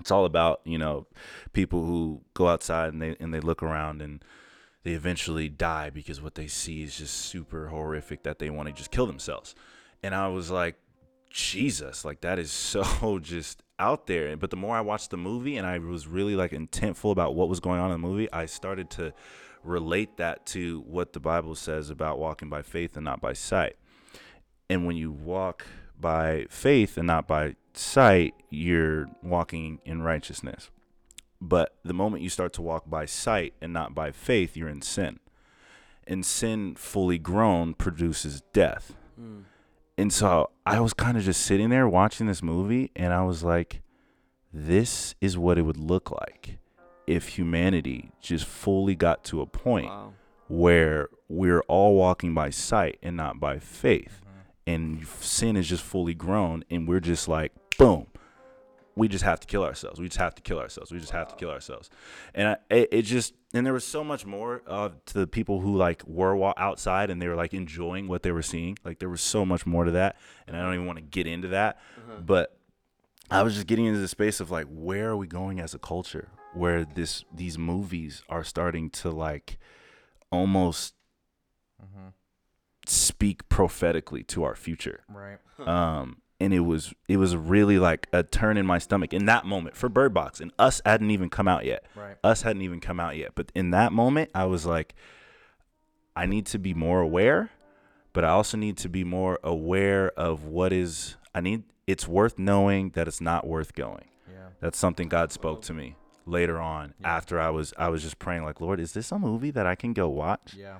[0.00, 1.06] it's all about you know
[1.52, 4.24] people who go outside and they and they look around and
[4.86, 8.72] they eventually die because what they see is just super horrific that they want to
[8.72, 9.52] just kill themselves.
[10.00, 10.76] And I was like,
[11.28, 14.36] Jesus, like that is so just out there.
[14.36, 17.48] But the more I watched the movie and I was really like intentful about what
[17.48, 19.12] was going on in the movie, I started to
[19.64, 23.74] relate that to what the Bible says about walking by faith and not by sight.
[24.70, 25.66] And when you walk
[26.00, 30.70] by faith and not by sight, you're walking in righteousness.
[31.40, 34.82] But the moment you start to walk by sight and not by faith, you're in
[34.82, 35.20] sin.
[36.06, 38.94] And sin fully grown produces death.
[39.20, 39.42] Mm.
[39.98, 43.42] And so I was kind of just sitting there watching this movie and I was
[43.42, 43.80] like,
[44.52, 46.58] this is what it would look like
[47.06, 50.12] if humanity just fully got to a point Wow.
[50.48, 54.22] where we're all walking by sight and not by faith.
[54.66, 58.08] And sin is just fully grown and we're just like, boom,
[58.96, 60.00] we just have to kill ourselves.
[60.00, 60.90] We just have to kill ourselves.
[60.90, 61.90] We just have to kill ourselves.
[62.34, 65.60] And I, it, it just and there was so much more uh, to the people
[65.60, 68.76] who like were outside and they were like enjoying what they were seeing.
[68.84, 71.26] Like there was so much more to that, and I don't even want to get
[71.26, 71.78] into that.
[72.24, 72.56] But
[73.30, 75.78] I was just getting into the space of like, where are we going as a
[75.78, 76.30] culture?
[76.54, 79.58] Where this these movies are starting to like
[80.30, 80.94] almost
[81.82, 82.08] Mm-hmm.
[82.88, 85.38] Speak prophetically to our future Right.
[85.66, 89.46] um and it was it was really like a turn in my stomach in that
[89.46, 92.16] moment for bird box and us hadn't even come out yet Right.
[92.22, 94.94] us hadn't even come out yet but in that moment i was like
[96.14, 97.50] i need to be more aware
[98.12, 102.38] but i also need to be more aware of what is i need it's worth
[102.38, 104.48] knowing that it's not worth going Yeah.
[104.60, 107.16] that's something god spoke to me later on Yeah.
[107.16, 109.74] after i was i was just praying like lord is this a movie that i
[109.74, 110.78] can go watch Yeah.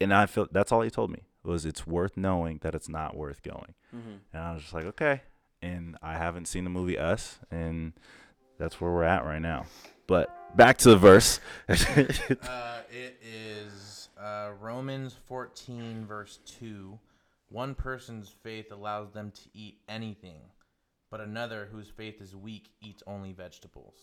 [0.00, 3.16] And i felt that's all he told me was it's worth knowing that it's not
[3.16, 4.16] worth going Mm-hmm.
[4.32, 5.22] and I was just like, okay.
[5.62, 7.92] And I haven't seen the movie Us, and
[8.58, 9.66] that's where we're at right now.
[10.06, 11.40] But back to the verse.
[11.68, 11.74] uh,
[12.90, 16.98] it is uh, Romans 14, verse 2.
[17.48, 20.40] One person's faith allows them to eat anything,
[21.10, 23.94] but another whose faith is weak eats only vegetables.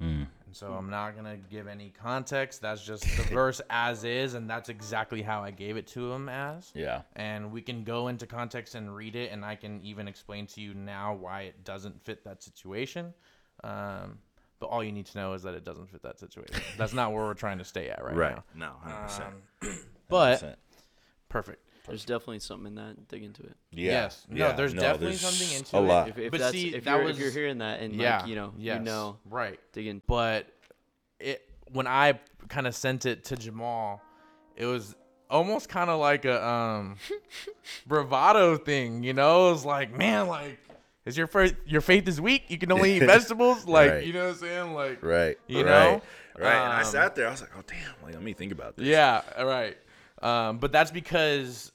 [0.00, 0.24] Hmm.
[0.52, 2.60] And so I'm not going to give any context.
[2.60, 6.28] That's just the verse as is, and that's exactly how I gave it to him
[6.28, 6.70] as.
[6.74, 7.00] Yeah.
[7.16, 10.60] And we can go into context and read it, and I can even explain to
[10.60, 13.14] you now why it doesn't fit that situation.
[13.64, 14.18] Um,
[14.60, 16.62] but all you need to know is that it doesn't fit that situation.
[16.76, 18.36] That's not where we're trying to stay at right, Right.
[18.54, 18.74] now.
[18.84, 19.22] No, 100%.
[19.62, 19.78] Um,
[20.10, 20.58] but
[21.30, 21.64] perfect.
[21.86, 23.08] There's definitely something in that.
[23.08, 23.56] Dig into it.
[23.72, 23.90] yeah.
[23.92, 24.24] yes.
[24.28, 25.86] No, there's definitely something into a it.
[25.86, 26.08] lot.
[26.08, 28.18] If, if But that's see, if that you're was- if you're hearing that and yeah,
[28.20, 29.58] like you know yes, you know right.
[29.72, 30.02] dig in.
[30.06, 30.46] But
[31.18, 34.00] it when I kind of sent it to Jamal,
[34.56, 34.94] it was
[35.30, 36.96] almost kind of like a um
[37.86, 39.48] bravado thing, you know?
[39.48, 40.58] It was like, man, like
[41.04, 42.44] is your faith your faith is weak?
[42.48, 44.06] You can only eat vegetables, like Right.
[44.06, 44.74] you know what I'm saying?
[44.74, 45.36] Like Right.
[45.46, 46.02] You right, know?
[46.38, 46.54] Right.
[46.54, 47.28] and I Um, sat there.
[47.28, 47.78] I was like, oh, damn.
[48.02, 48.86] Like, let me think about this.
[48.86, 49.76] Yeah, right.
[50.22, 51.72] Um, but that's because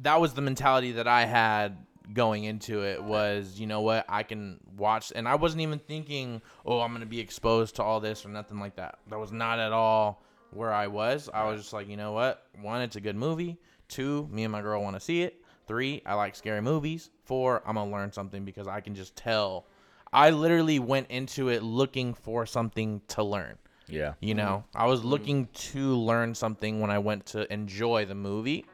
[0.00, 1.78] that was the mentality that I had
[2.12, 6.42] going into it was, you know what, I can watch and I wasn't even thinking,
[6.64, 8.98] oh, I'm gonna be exposed to all this or nothing like that.
[9.08, 11.28] That was not at all where I was.
[11.32, 12.46] I was just like, you know what?
[12.60, 13.58] One, it's a good movie.
[13.88, 15.42] Two, me and my girl want to see it.
[15.66, 17.10] Three, I like scary movies.
[17.24, 19.66] Four, I'm gonna learn something because I can just tell.
[20.12, 23.58] I literally went into it looking for something to learn.
[23.88, 24.14] Yeah.
[24.20, 28.66] You know, I was looking to learn something when I went to enjoy the movie.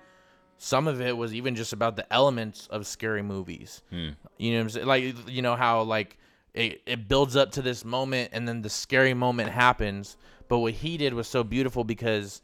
[0.58, 3.82] Some of it was even just about the elements of scary movies.
[3.90, 4.10] Hmm.
[4.38, 4.86] You know what I'm saying?
[4.86, 6.18] Like, you know how like
[6.54, 10.16] it, it builds up to this moment and then the scary moment happens.
[10.48, 12.42] But what he did was so beautiful because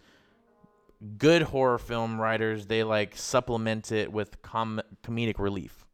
[1.16, 5.86] good horror film writers they like supplement it with com- comedic relief.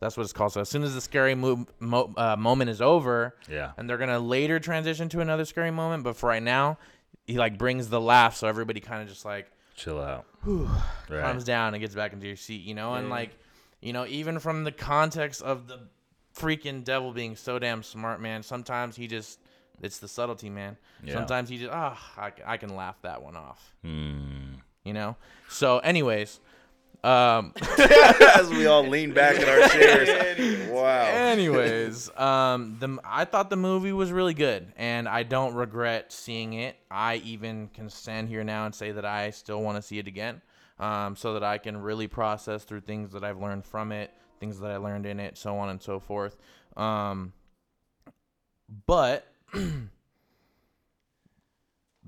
[0.00, 0.52] That's what it's called.
[0.52, 3.72] So as soon as the scary mo- mo- uh, moment is over, Yeah.
[3.78, 6.04] and they're gonna later transition to another scary moment.
[6.04, 6.78] But for right now,
[7.26, 10.26] he like brings the laugh, so everybody kind of just like Chill out.
[10.44, 10.70] calms
[11.10, 11.44] Right.
[11.44, 12.94] down and gets back into your seat, you know.
[12.94, 13.30] And like,
[13.80, 15.80] you know, even from the context of the
[16.36, 18.42] freaking devil being so damn smart, man.
[18.42, 19.38] Sometimes he just
[19.82, 20.76] it's the subtlety, man.
[21.02, 21.14] Yeah.
[21.14, 24.54] Sometimes he just ah, I, I can laugh that one off, Hmm.
[24.84, 25.16] you know.
[25.48, 26.40] So, anyways,
[27.04, 27.52] um.
[28.34, 30.68] As we all lean back in our chairs.
[30.70, 31.02] wow.
[31.04, 36.54] Anyways, um, the I thought the movie was really good, and I don't regret seeing
[36.54, 36.76] it.
[36.90, 40.06] I even can stand here now and say that I still want to see it
[40.08, 40.40] again,
[40.78, 44.58] um, so that I can really process through things that I've learned from it, things
[44.60, 46.36] that I learned in it, so on and so forth.
[46.76, 47.32] Um,
[48.86, 49.26] but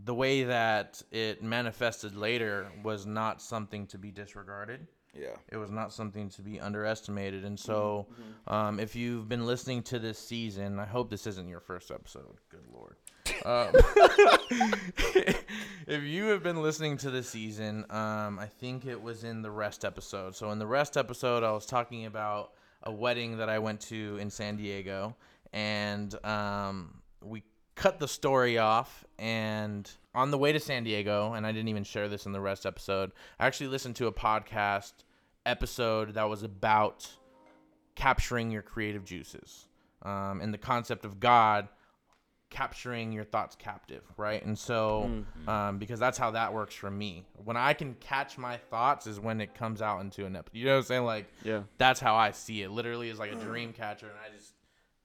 [0.07, 4.86] the way that it manifested later was not something to be disregarded.
[5.12, 5.34] Yeah.
[5.50, 7.44] It was not something to be underestimated.
[7.44, 8.07] And so,
[8.46, 12.36] um, if you've been listening to this season, I hope this isn't your first episode.
[12.50, 12.96] Good lord.
[13.44, 13.72] Um,
[15.88, 19.50] if you have been listening to this season, um, I think it was in the
[19.50, 20.36] rest episode.
[20.36, 22.52] So in the rest episode, I was talking about
[22.84, 25.16] a wedding that I went to in San Diego,
[25.52, 27.42] and um, we
[27.76, 29.04] cut the story off.
[29.18, 32.40] And on the way to San Diego, and I didn't even share this in the
[32.40, 34.92] rest episode, I actually listened to a podcast
[35.46, 37.08] episode that was about
[37.94, 39.66] capturing your creative juices
[40.02, 41.68] um, and the concept of God
[42.48, 44.44] capturing your thoughts captive, right?
[44.44, 47.24] And so, um, because that's how that works for me.
[47.44, 50.56] When I can catch my thoughts is when it comes out into an episode.
[50.56, 51.04] You know what I'm saying?
[51.04, 51.62] Like, Yeah.
[51.78, 52.70] that's how I see it.
[52.70, 54.45] Literally, is like a dream catcher, and I just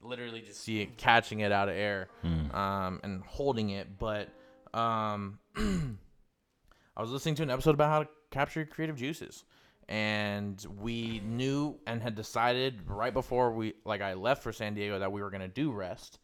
[0.02, 2.08] literally just see it catching it out of air,
[2.52, 3.98] um, and holding it.
[3.98, 4.28] But
[4.74, 9.44] um, I was listening to an episode about how to capture your creative juices,
[9.88, 14.98] and we knew and had decided right before we like I left for San Diego
[14.98, 16.18] that we were gonna do rest.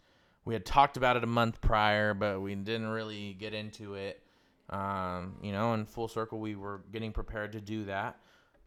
[0.45, 4.22] We had talked about it a month prior, but we didn't really get into it.
[4.70, 8.18] Um, you know, in full circle, we were getting prepared to do that.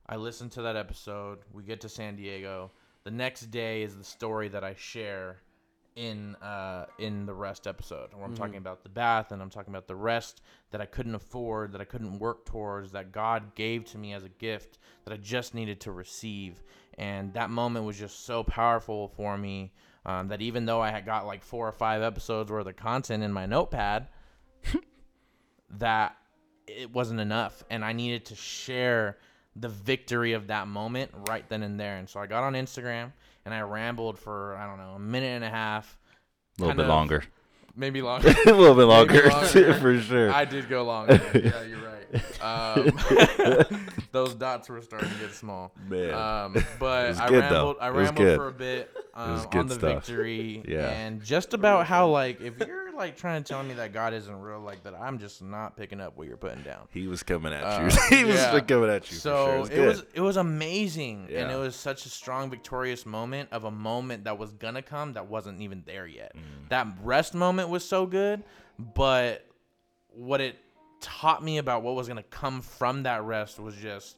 [0.08, 1.40] I listened to that episode.
[1.54, 2.72] We get to San Diego.
[3.04, 5.38] The next day is the story that I share
[5.96, 9.74] in uh, in the rest episode, where I'm talking about the bath and I'm talking
[9.74, 10.42] about the rest
[10.72, 14.24] that I couldn't afford, that I couldn't work towards, that God gave to me as
[14.24, 16.64] a gift that I just needed to receive.
[16.98, 19.74] And that moment was just so powerful for me
[20.06, 23.24] um, that even though I had got like four or five episodes worth of content
[23.24, 24.08] in my notepad,
[25.72, 26.16] that
[26.68, 29.18] it wasn't enough and I needed to share
[29.56, 31.98] the victory of that moment right then and there.
[31.98, 33.12] And so I got on Instagram
[33.46, 35.98] and I rambled for I don't know, a minute and a half.
[36.60, 37.24] A little bit of- longer.
[37.74, 38.28] Maybe longer.
[38.46, 39.74] a little bit longer, longer.
[39.80, 40.30] for sure.
[40.32, 41.22] I did go longer.
[41.34, 42.42] yeah, you're right.
[42.42, 45.72] Um, those dots were starting to get small.
[45.88, 46.14] Man.
[46.14, 47.78] Um, but I good, rambled.
[47.78, 47.82] though.
[47.82, 50.06] I rambled for a bit um, on the stuff.
[50.06, 50.62] victory.
[50.68, 50.90] Yeah.
[50.90, 54.42] And just about how like if you're like trying to tell me that God isn't
[54.42, 56.88] real, like that, I'm just not picking up what you're putting down.
[56.92, 58.18] he was coming at Uh, you.
[58.18, 58.60] he was yeah.
[58.62, 59.18] coming at you.
[59.18, 59.84] So for sure.
[59.84, 63.50] It was it was it was amazing, and it was such a strong, victorious moment
[63.52, 66.34] of a moment that was gonna come that wasn't even there yet.
[66.36, 66.70] Mm.
[66.70, 68.44] That rest moment was so good,
[68.78, 69.46] but
[70.14, 70.58] what it
[71.00, 74.18] taught me about what was gonna come from that rest was just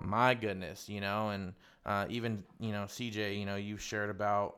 [0.00, 1.52] my goodness, you know, and
[1.86, 4.56] uh, even you know CJ, you know, you shared about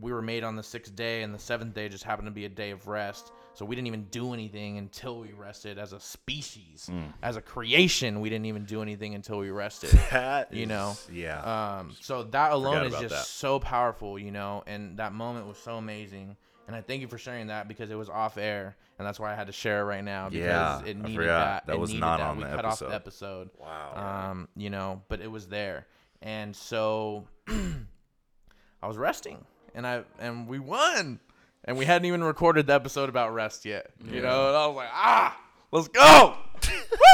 [0.00, 2.44] we were made on the sixth day, and the seventh day just happened to be
[2.44, 3.32] a day of rest.
[3.54, 7.12] So we didn't even do anything until we rested as a species, Mm.
[7.22, 8.20] as a creation.
[8.22, 9.90] We didn't even do anything until we rested.
[10.10, 11.78] That you know, yeah.
[11.80, 13.26] Um, so that alone is just that.
[13.26, 16.36] so powerful, you know, and that moment was so amazing.
[16.66, 19.32] And I thank you for sharing that because it was off air, and that's why
[19.32, 21.66] I had to share it right now because Yeah, it needed that.
[21.66, 22.26] That It was not that.
[22.28, 22.94] on we the cut off the episode.
[22.94, 23.50] episode.
[23.60, 24.28] wow.
[24.30, 25.86] Um, you know, but it was there,
[26.22, 31.20] and so I was resting, and I and we won,
[31.64, 33.90] and we hadn't even recorded the episode about rest yet.
[34.04, 36.36] You know, and I was like, ah, let's go,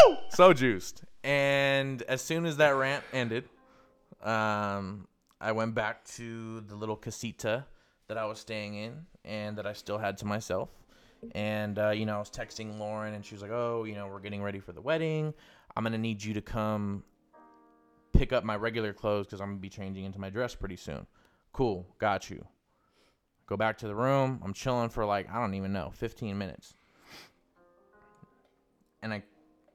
[0.09, 1.05] woo, so juiced.
[1.25, 3.49] And as soon as that rant ended,
[4.23, 5.09] um,
[5.41, 7.67] I went back to the little casita
[8.09, 10.71] that I was staying in and that I still had to myself.
[11.33, 14.07] And uh, you know, I was texting Lauren, and she was like, "Oh, you know,
[14.07, 15.35] we're getting ready for the wedding.
[15.77, 17.03] I'm gonna need you to come
[18.13, 21.07] pick up my regular clothes because I'm gonna be changing into my dress pretty soon."
[21.53, 22.47] Cool, got you.
[23.47, 24.41] Go back to the room.
[24.45, 26.75] I'm chilling for like I don't even know, 15 minutes,
[29.03, 29.23] and I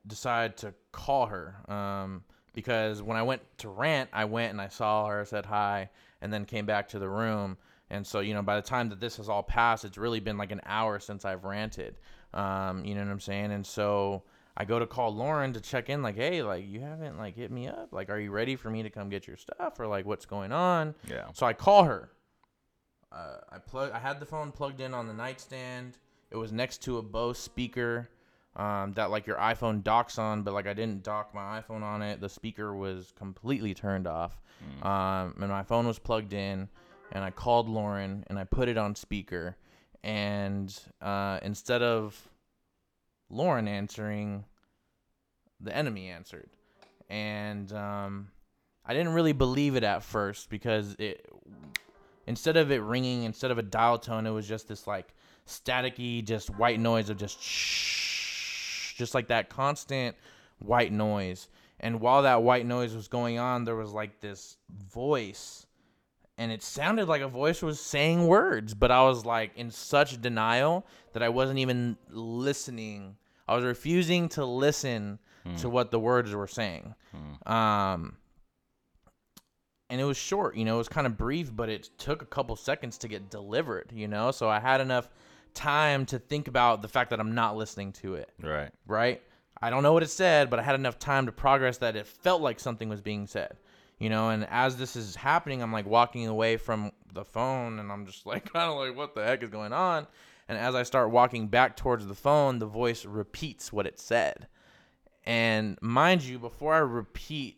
[0.06, 4.68] decide to call her um, because when I went to rant, I went and I
[4.68, 5.90] saw her, said hi,
[6.22, 7.58] and then came back to the room.
[7.90, 10.38] And so, you know, by the time that this has all passed, it's really been
[10.38, 11.96] like an hour since I've ranted.
[12.34, 13.52] Um, you know what I'm saying?
[13.52, 14.24] And so
[14.56, 17.52] I go to call Lauren to check in, like, hey, like, you haven't like hit
[17.52, 17.90] me up.
[17.92, 20.52] Like, are you ready for me to come get your stuff or like what's going
[20.52, 20.94] on?
[21.10, 21.28] yeah.
[21.34, 22.10] So I call her.
[23.12, 23.92] Uh, I plug.
[23.92, 25.98] I had the phone plugged in on the nightstand.
[26.32, 28.10] It was next to a Bose speaker
[28.56, 32.02] um, that like your iPhone docks on, but like I didn't dock my iPhone on
[32.02, 32.22] it.
[32.22, 34.42] The speaker was completely turned off,
[34.82, 36.70] um, and my phone was plugged in.
[37.12, 39.56] And I called Lauren and I put it on speaker,
[40.04, 42.20] and uh, instead of
[43.34, 44.46] Lauren answering,
[45.60, 46.50] the enemy answered,
[47.10, 48.28] and um,
[48.86, 51.28] I didn't really believe it at first because it
[52.28, 55.14] instead of it ringing, instead of a dial tone, it was just this like
[55.48, 60.16] staticky, just white noise of just shh, just like that constant
[60.60, 61.50] white noise.
[61.80, 65.66] And while that white noise was going on, there was like this voice
[66.38, 70.20] and it sounded like a voice was saying words, but I was like in such
[70.22, 73.18] denial that I wasn't even listening.
[73.48, 75.20] I was refusing to listen
[75.58, 76.96] to what the words were saying.
[77.46, 78.16] Um,
[79.90, 82.26] and it was short, you know, it was kind of brief, but it took a
[82.26, 84.32] couple seconds to get delivered, you know.
[84.32, 85.10] So I had enough
[85.54, 88.72] time to think about the fact that I'm not listening to it Right.
[88.88, 89.22] right?
[89.62, 92.08] I don't know what it said, but I had enough time to progress that it
[92.08, 93.58] felt like something was being said.
[94.00, 97.92] You know, and as this is happening, I'm like walking away from the phone and
[97.92, 100.08] I'm just like kind of like what the heck is going on?
[100.48, 104.48] And as I start walking back towards the phone, the voice repeats what it said.
[105.26, 107.58] And mind you, before I repeat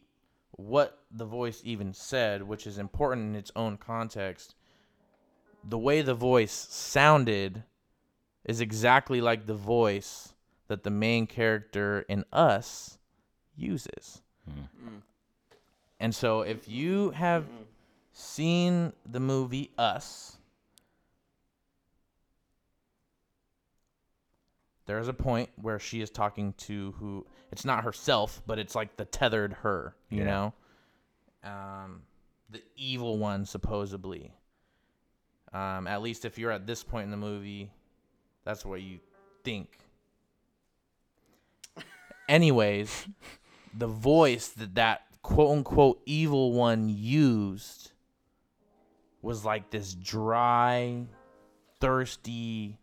[0.52, 4.56] what the voice even said, which is important in its own context,
[5.64, 7.64] the way the voice sounded
[8.44, 10.34] is exactly like the voice
[10.68, 13.00] that the main character in Us
[13.56, 14.22] uses.
[14.50, 15.02] Mm.
[16.00, 17.46] And so if you have
[18.12, 20.38] seen the movie Us,
[24.86, 28.98] there's a point where she is talking to who it's not herself, but it's like
[28.98, 30.26] the tethered her, you Yeah.
[31.44, 31.50] know?
[31.50, 32.04] Um
[32.50, 34.34] the evil one supposedly.
[35.54, 37.72] Um at least if you're at this point in the movie,
[38.44, 39.00] that's what you
[39.44, 39.78] think.
[42.30, 43.08] Anyways,
[43.78, 47.92] the voice that that quote unquote evil one used
[49.22, 51.06] was like this dry,
[51.80, 52.78] thirsty,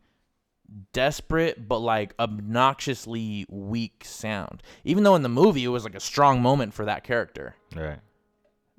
[0.92, 4.62] desperate, but like obnoxiously weak sound.
[4.84, 7.98] Even though in the movie it was like a strong moment for that character Right.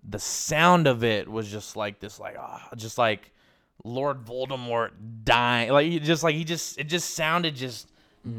[0.08, 3.32] the sound of it was just like this like ah just like
[3.84, 4.92] lord voldemort
[5.24, 7.90] dying like you just like he just it just sounded just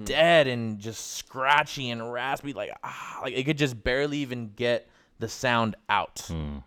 [0.05, 4.89] dead and just scratchy and raspy like ah like it could just barely even get
[5.19, 6.63] the sound out Mm.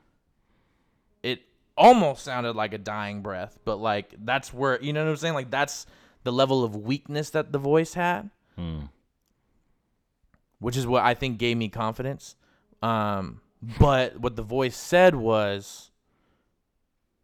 [1.23, 1.41] it
[1.77, 5.33] almost sounded like a dying breath but like that's where you know what i'm saying
[5.33, 5.85] like that's
[6.27, 8.89] the level of weakness that the voice had Mm.
[10.59, 12.35] which is what I think gave me confidence.
[12.81, 13.39] Um,
[13.79, 15.91] but what the voice said was,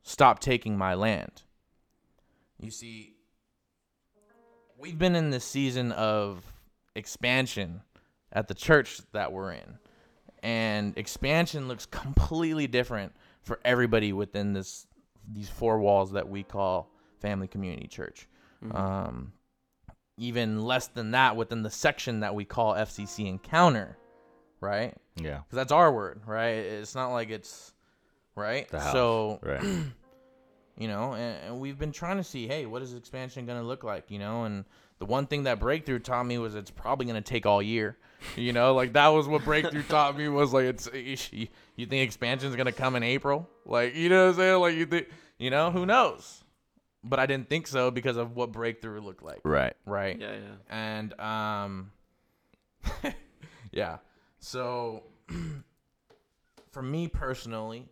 [0.03, 1.41] "Stop taking my land."
[2.59, 3.15] You see,
[4.77, 6.53] we've been in this season of
[6.95, 7.81] expansion
[8.31, 9.79] at the church that we're in,
[10.43, 14.87] and expansion looks completely different for everybody within this
[15.27, 16.89] these four walls that we call
[17.19, 18.27] family community church.
[18.71, 19.33] Um,
[20.17, 23.97] even less than that within the section that we call FCC Encounter,
[24.61, 24.93] right?
[25.15, 25.39] Yeah.
[25.39, 26.49] Because that's our word, right?
[26.49, 27.73] It's not like it's
[28.35, 28.69] right.
[28.91, 29.61] So Right.
[30.77, 33.65] you know, and, and we've been trying to see, hey, what is expansion going to
[33.65, 34.43] look like, you know?
[34.43, 34.65] And
[34.99, 37.97] the one thing that Breakthrough taught me was it's probably going to take all year,
[38.35, 38.73] you know?
[38.73, 41.47] Like that was what Breakthrough taught me was like it's you,
[41.85, 43.49] think expansion's going to come in April?
[43.65, 44.59] Like, you know what I'm saying?
[44.61, 46.43] Like you think, you know, who knows?
[47.03, 49.75] But I didn't think so because of what Breakthrough looked like, right.
[49.85, 50.17] right?
[50.19, 50.39] Yeah, yeah.
[50.69, 51.91] and um
[53.71, 53.97] yeah
[54.39, 55.03] so
[56.71, 57.85] for me personally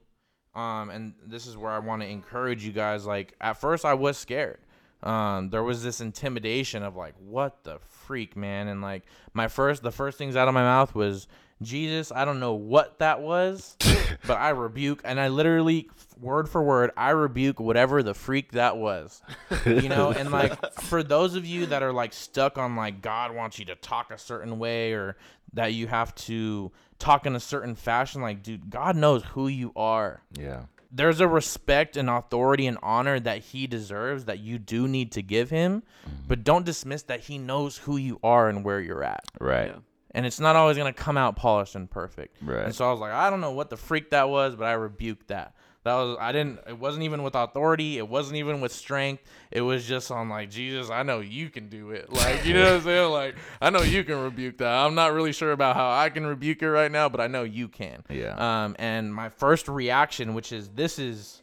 [0.56, 3.94] um and this is where i want to encourage you guys like at first i
[3.94, 4.60] was scared
[5.04, 9.04] um there was this intimidation of like what the freak man and like
[9.34, 11.28] my first the first things out of my mouth was
[11.62, 13.76] jesus i don't know what that was
[14.28, 15.90] but i rebuke and i literally
[16.20, 19.22] word for word i rebuke whatever the freak that was
[19.66, 23.34] you know and like for those of you that are like stuck on like god
[23.36, 25.16] wants you to talk a certain way or
[25.54, 29.72] that you have to talk in a certain fashion like dude god knows who you
[29.76, 30.64] are Yeah.
[30.92, 35.22] there's a respect and authority and honor that he deserves that you do need to
[35.24, 36.16] give him mm-hmm.
[36.28, 39.68] but don't dismiss that he knows who you are and where you're at Right.
[39.70, 39.80] Yeah.
[40.14, 42.66] And it's not always going to come out polished and perfect Right.
[42.66, 44.74] and so i was like i don't know what the freak that was but i
[44.74, 48.72] rebuked that that was i didn't it wasn't even with authority it wasn't even with
[48.72, 52.54] strength it was just on like jesus i know you can do it like you
[52.54, 55.52] know what i'm saying like i know you can rebuke that i'm not really sure
[55.54, 58.36] about how i can rebuke it right now but i know you can Yeah.
[58.66, 61.42] um, and my first reaction, which is this is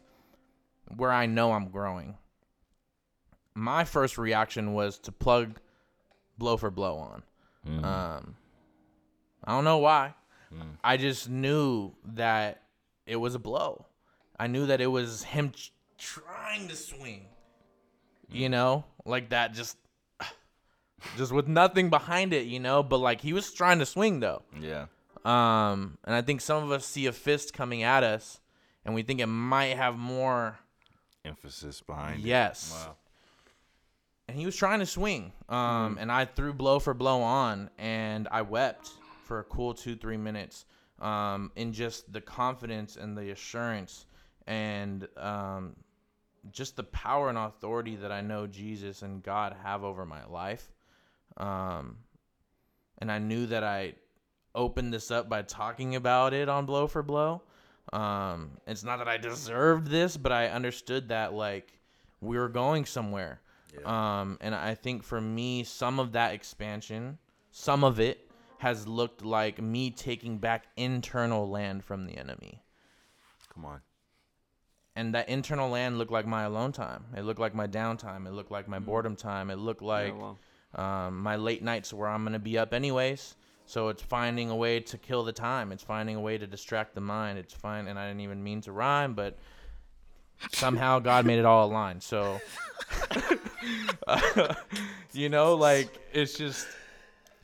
[0.97, 2.17] where I know I'm growing.
[3.55, 5.59] My first reaction was to plug
[6.39, 7.23] blow for blow on.
[7.69, 7.85] Mm.
[7.85, 8.37] Um,
[9.49, 10.15] I don't know why.
[10.55, 10.77] Mm.
[10.85, 12.63] I just knew that
[13.07, 13.87] it was a blow.
[14.39, 17.27] I knew that it was him ch- trying to swing.
[18.31, 19.79] You know, like that, just,
[21.17, 22.47] just with nothing behind it.
[22.47, 24.43] You know, but like he was trying to swing though.
[24.61, 24.87] yeah.
[25.25, 28.39] Um, and I think some of us see a fist coming at us,
[28.85, 30.59] and we think it might have more.
[31.25, 32.71] Emphasis behind Yes.
[32.71, 32.87] it.
[32.89, 32.97] Wow.
[34.29, 35.33] And he was trying to swing.
[35.49, 38.91] Um, and I threw blow for blow on, and I wept
[39.29, 40.65] for a cool two three minutes.
[41.01, 44.07] Um, in just the confidence and the assurance
[44.49, 45.77] and um,
[46.51, 50.73] just the power and authority that I know Jesus and God have over my life.
[51.37, 51.99] Um,
[52.99, 53.95] and I knew that I
[54.57, 57.43] opened this up by talking about it on Blow for Blow.
[57.93, 61.73] Um, it's not that I deserved this, but I understood that like
[62.21, 63.41] we were going somewhere.
[64.21, 67.19] Um, and I think for me, some of that expansion,
[67.53, 68.28] some of it
[68.59, 72.63] has looked like me taking back internal land from the enemy.
[73.55, 73.81] Come on.
[74.97, 77.05] And that internal land looked like my alone time.
[77.17, 78.27] It looked like my downtime.
[78.27, 79.49] It looked like my boredom time.
[79.51, 80.35] It looked like yeah,
[80.77, 81.07] wow.
[81.07, 83.37] um, my late nights where I'm gonna be up anyways.
[83.65, 85.71] So it's finding a way to kill the time.
[85.71, 87.39] It's finding a way to distract the mind.
[87.39, 89.39] It's fine, and I didn't even mean to rhyme, but
[90.53, 92.01] somehow God made it all align.
[92.01, 92.41] So,
[95.13, 96.67] you know, like it's just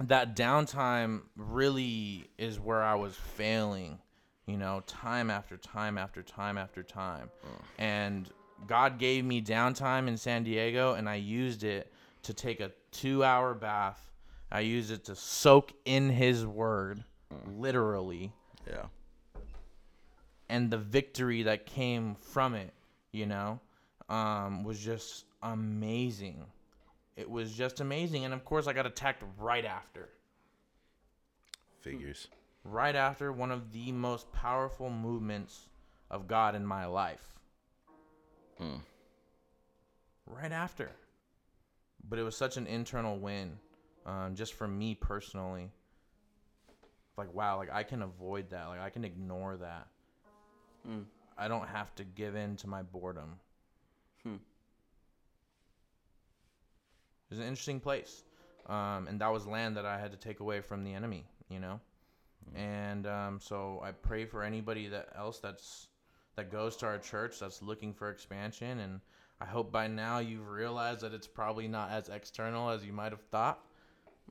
[0.00, 3.98] that downtime really is where I was failing.
[4.46, 7.30] You know, time after time after time after time,
[7.78, 8.28] and
[8.66, 11.90] God gave me downtime in San Diego, and I used it
[12.24, 14.10] to take a two-hour bath.
[14.52, 17.04] I used it to soak in His Word,
[17.46, 18.34] literally,
[18.66, 18.84] Yeah.
[20.50, 22.74] and the victory that came from it,
[23.12, 23.60] you know,
[24.10, 26.44] um, was just amazing.
[27.16, 30.08] It was just amazing, and of course, I got attacked right after.
[31.80, 32.28] Figures.
[32.64, 35.68] Right after one of the most powerful movements
[36.10, 37.34] of God in my life.
[38.60, 38.80] Mm.
[40.26, 40.92] right after.
[42.08, 43.58] But it was such an internal win,
[44.06, 45.70] um, just for me personally.
[47.16, 48.66] Like wow, like I can avoid that.
[48.68, 49.88] Like I can ignore that.
[50.88, 51.04] Mm.
[51.36, 53.38] I don't have to give in to my boredom.
[54.22, 54.36] Hmm.
[57.30, 58.22] It was an interesting place,
[58.66, 61.24] um, and that was land that I had to take away from the enemy.
[61.48, 61.80] You know,
[62.54, 65.88] and um, so I pray for anybody that else that's
[66.36, 69.00] that goes to our church that's looking for expansion and
[69.40, 73.12] I hope by now you've realized that it's probably not as external as you might
[73.12, 73.60] have thought.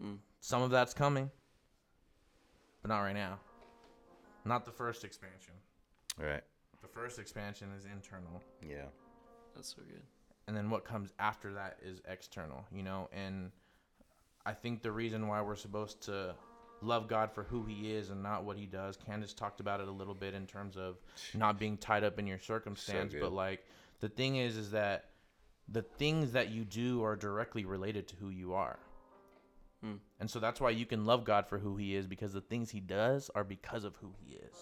[0.04, 0.18] Mm.
[0.40, 1.30] Some of that's coming,
[2.82, 3.40] but not right now.
[4.46, 5.54] Not the first expansion.
[6.20, 6.44] All right.
[6.82, 8.86] The first expansion is internal, Yeah.
[9.56, 10.02] That's so good.
[10.48, 13.10] And then what comes after that is external, you know?
[13.14, 13.52] And
[14.46, 16.36] I think the reason why we're supposed to
[16.82, 19.88] love God for who he is and not what he does, Candace talked about it
[19.88, 20.98] a little bit in terms of
[21.34, 23.22] not being tied up in your circumstance, good.
[23.22, 23.66] but like
[24.00, 25.06] the thing is is that
[25.70, 28.78] the things that you do are directly related to who you are.
[29.82, 29.96] Hmm.
[30.20, 32.70] And so that's why you can love God for who he is because the things
[32.70, 34.56] he does are because of who he is.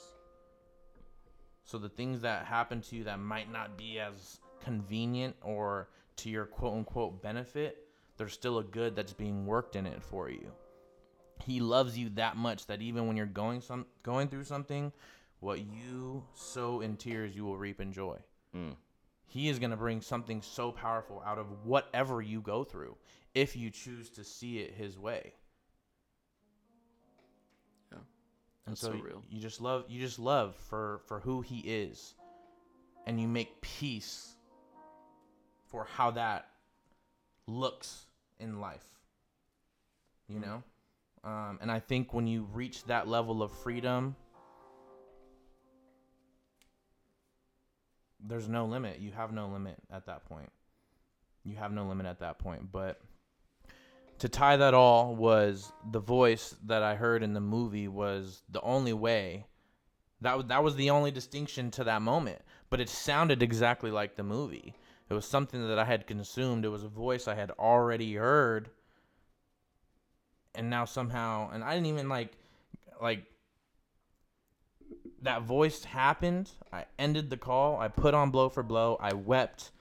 [1.63, 6.29] So the things that happen to you that might not be as convenient or to
[6.29, 7.87] your quote unquote benefit,
[8.17, 10.51] there's still a good that's being worked in it for you.
[11.43, 14.91] He loves you that much that even when you're going some going through something,
[15.39, 18.17] what you sow in tears you will reap in joy.
[18.55, 18.75] Mm.
[19.25, 22.97] He is going to bring something so powerful out of whatever you go through
[23.33, 25.33] if you choose to see it his way.
[27.91, 27.99] Yeah.
[28.67, 29.23] And so so real.
[29.29, 32.13] you just love you just love for for who he is
[33.07, 34.35] and you make peace
[35.71, 36.47] for how that
[37.47, 38.05] looks
[38.39, 38.85] in life.
[40.27, 40.45] You Mm.
[40.45, 40.63] know?
[41.23, 44.15] Um, and I think when you reach that level of freedom,
[48.19, 48.99] there's no limit.
[48.99, 50.51] You have no limit at that point.
[51.43, 52.71] You have no limit at that point.
[52.71, 53.01] But
[54.19, 58.61] to tie that all was the voice that I heard in the movie was the
[58.61, 59.45] only way.
[60.21, 62.41] That was, that was the only distinction to that moment.
[62.69, 64.75] But it sounded exactly like the movie.
[65.11, 66.63] It was something that I had consumed.
[66.63, 68.69] It was a voice I had already heard.
[70.55, 72.31] And now somehow, and I didn't even like,
[73.01, 73.25] like,
[75.23, 76.51] that voice happened.
[76.71, 77.77] I ended the call.
[77.77, 78.97] I put on blow for blow.
[79.01, 79.71] I wept.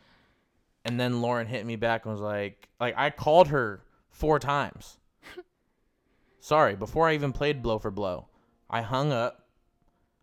[0.84, 4.96] And then Lauren hit me back and was like, like I called her four times.
[6.40, 8.26] Sorry, before I even played blow for blow.
[8.68, 9.46] I hung up.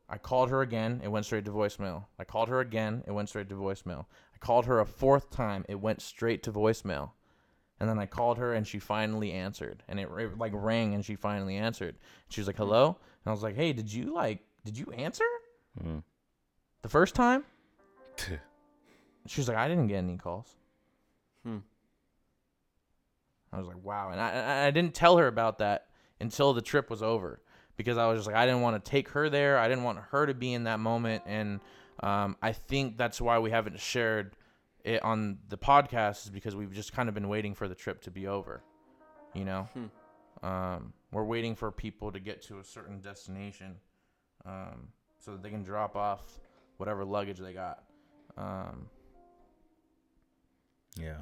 [0.10, 1.00] I called her again.
[1.02, 2.06] It went straight to voicemail.
[2.20, 3.06] I called her again.
[3.08, 4.06] It went straight to voicemail.
[4.40, 5.66] I called her a fourth time.
[5.68, 7.12] It went straight to voicemail.
[7.80, 9.82] And then I called her and she finally answered.
[9.88, 11.96] And it, it like rang and she finally answered.
[12.30, 15.24] She was like, "Hello?" And I was like, "Hey, did you like did you answer
[15.84, 16.04] Mm.
[16.82, 17.46] the first time?"
[19.28, 20.56] She was like, "I didn't get any calls."
[21.44, 21.58] Hmm.
[23.52, 25.88] I was like, "Wow!" And I I- I didn't tell her about that
[26.20, 27.42] until the trip was over
[27.76, 29.58] because I was just like, I didn't want to take her there.
[29.60, 31.60] I didn't want her to be in that moment, and
[32.02, 34.36] um, I think that's why we haven't shared
[34.84, 38.02] it on the podcast is because we've just kind of been waiting for the trip
[38.04, 38.62] to be over.
[39.34, 39.68] You know,
[40.44, 43.76] um, we're waiting for people to get to a certain destination,
[44.46, 44.88] um,
[45.20, 46.40] so that they can drop off
[46.78, 47.84] whatever luggage they got.
[48.38, 48.90] Um,
[51.00, 51.18] Yeah.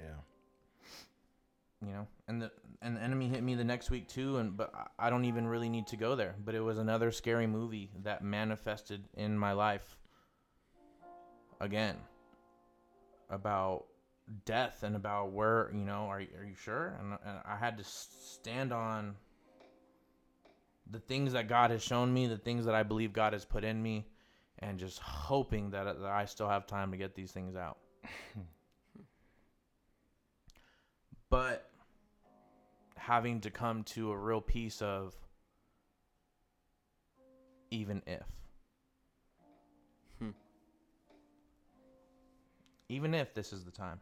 [0.00, 0.06] Yeah.
[1.86, 2.50] you know, and the
[2.84, 5.68] and the enemy hit me the next week too, and but I- don't even really
[5.70, 6.34] need to go there.
[6.44, 9.96] But it was another scary movie that manifested in my life
[11.60, 11.96] again
[13.30, 13.86] about
[14.44, 16.96] death and about where you know are are you sure?
[17.00, 19.16] And, and I had to stand on
[20.90, 23.64] the things that God has shown me, the things that I believe God has put
[23.64, 24.06] in me,
[24.58, 27.78] and just hoping that, that I still have time to get these things out.
[31.30, 31.70] but
[33.06, 35.14] having to come to a real peace of
[37.70, 38.24] even if.
[40.18, 40.30] Hmm.
[42.88, 44.00] Even if this is the time.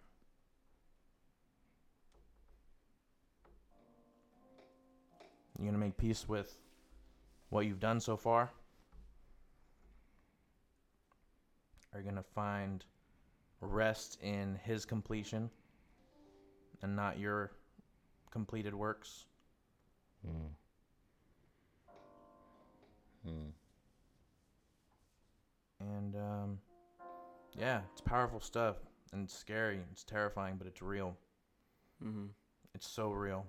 [5.59, 6.57] You're going to make peace with
[7.50, 8.50] what you've done so far?
[11.92, 12.84] Are you going to find
[13.61, 15.50] rest in His completion
[16.82, 17.50] and not your
[18.33, 19.26] completed works?
[20.26, 20.49] Mm.
[23.28, 23.53] Mm.
[25.80, 26.59] And um,
[27.57, 28.76] yeah, it's powerful stuff
[29.12, 29.80] and it's scary.
[29.93, 31.16] It's terrifying, but it's real.
[32.03, 32.26] Mm-hmm.
[32.74, 33.47] It's so real.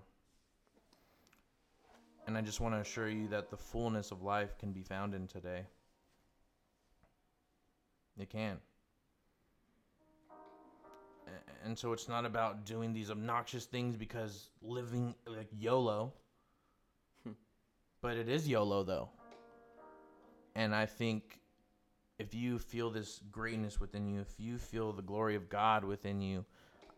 [2.28, 5.14] And I just want to assure you that the fullness of life can be found
[5.14, 5.66] in today.
[8.18, 8.60] It can.
[11.64, 16.14] And so it's not about doing these obnoxious things because living like YOLO.
[17.24, 17.32] Hmm.
[18.02, 19.10] but it is YOLO though.
[20.56, 21.40] And I think
[22.20, 26.22] if you feel this greatness within you, if you feel the glory of God within
[26.22, 26.46] you,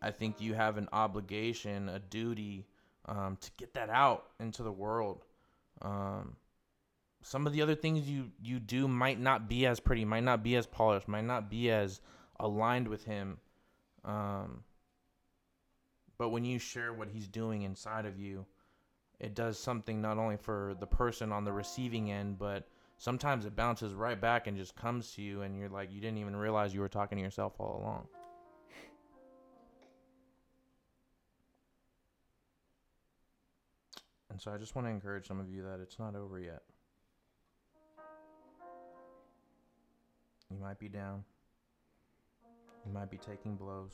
[0.01, 2.65] I think you have an obligation, a duty
[3.07, 5.25] um, to get that out into the world.
[5.81, 6.35] Um,
[7.21, 10.43] some of the other things you you do might not be as pretty, might not
[10.43, 12.01] be as polished, might not be as
[12.39, 13.39] aligned with Him.
[14.05, 14.63] Um,
[16.17, 18.45] but when you share what He's doing inside of you,
[19.19, 23.55] it does something not only for the person on the receiving end, but sometimes it
[23.55, 26.73] bounces right back and just comes to you, and you're like, you didn't even realize
[26.73, 28.07] you were talking to yourself all along.
[34.29, 36.61] And so I just want to encourage some of you that it's not over yet.
[40.51, 41.23] You might be down.
[42.85, 43.93] You might be taking blows.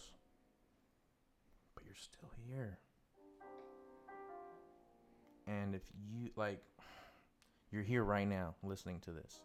[1.76, 2.78] But you're still here.
[5.48, 5.82] And if
[6.12, 6.62] you, like,
[7.72, 9.42] you're here right now listening to this,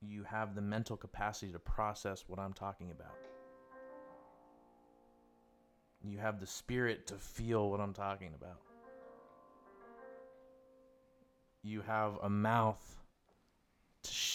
[0.00, 3.14] you have the mental capacity to process what I'm talking about.
[6.04, 8.58] You have the spirit to feel what I'm talking about.
[11.62, 13.01] You have a mouth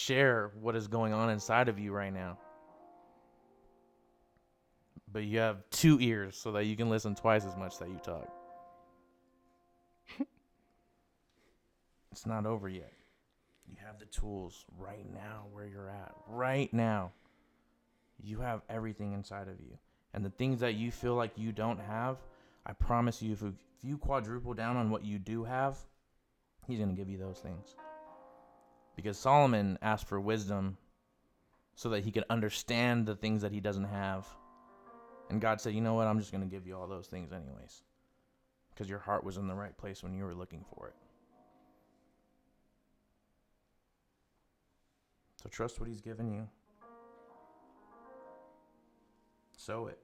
[0.08, 2.38] share what is going on inside of you right now.
[5.12, 7.98] But you have two ears so that you can listen twice as much that you
[8.02, 8.28] talk.
[12.12, 12.92] it's not over yet.
[13.68, 16.14] You have the tools right now where you're at.
[16.26, 17.12] Right now.
[18.22, 19.78] You have everything inside of you
[20.14, 22.16] and the things that you feel like you don't have,
[22.66, 25.76] I promise you, if, if you quadruple down on what you do have,
[26.66, 27.76] He's going to give you those things.
[28.98, 30.76] Because Solomon asked for wisdom
[31.76, 34.26] so that he could understand the things that he doesn't have.
[35.30, 36.08] And God said, You know what?
[36.08, 37.84] I'm just going to give you all those things, anyways.
[38.74, 40.96] Because your heart was in the right place when you were looking for it.
[45.40, 46.48] So trust what He's given you.
[49.56, 50.00] Sow it.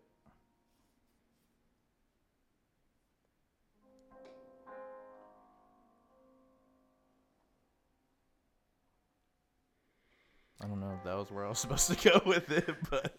[10.64, 13.14] I don't know if that was where I was supposed to go with it, but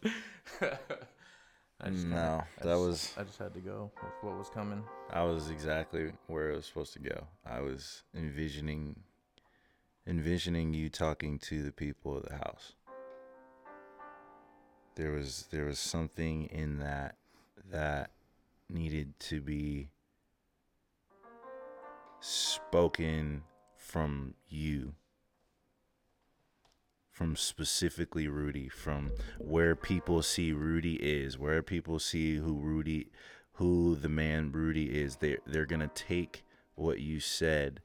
[1.81, 4.37] I just kinda- No, I that just- was I just had to go with what
[4.37, 4.83] was coming.
[5.11, 7.27] I was exactly where I was supposed to go.
[7.45, 9.01] I was envisioning
[10.07, 12.73] envisioning you talking to the people of the house.
[14.95, 17.17] There was there was something in that
[17.71, 18.11] that
[18.69, 19.89] needed to be
[22.21, 23.43] spoken
[23.75, 24.93] from you.
[27.15, 29.09] From specifically Rudy, from
[29.39, 33.07] where people see Rudy is, where people see who Rudy
[33.53, 35.15] who the man Rudy is.
[35.15, 36.43] They they're gonna take
[36.75, 37.79] what you said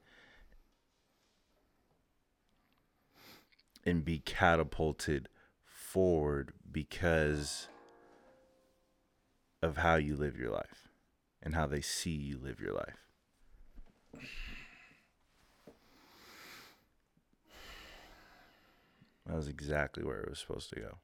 [3.85, 5.29] and be catapulted
[5.63, 7.69] forward because
[9.61, 10.89] of how you live your life
[11.41, 13.07] and how they see you live your life.
[19.25, 20.97] That was exactly where it was supposed to go.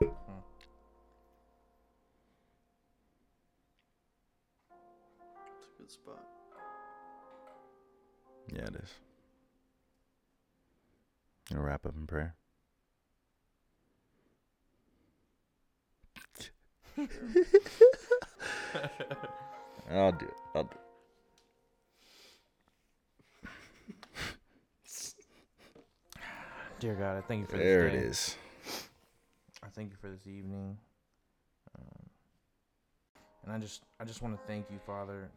[0.00, 0.10] It's
[5.66, 6.24] a good spot.
[8.52, 8.90] Yeah, it is.
[11.50, 12.34] Gonna wrap up in prayer.
[19.90, 20.34] I'll do it.
[20.54, 20.83] I'll do it.
[26.80, 28.06] Dear God, I thank you for There this it day.
[28.06, 28.36] is.
[29.62, 30.76] I thank you for this evening.
[31.78, 32.06] Um,
[33.44, 35.30] and I just I just want to thank you, Father,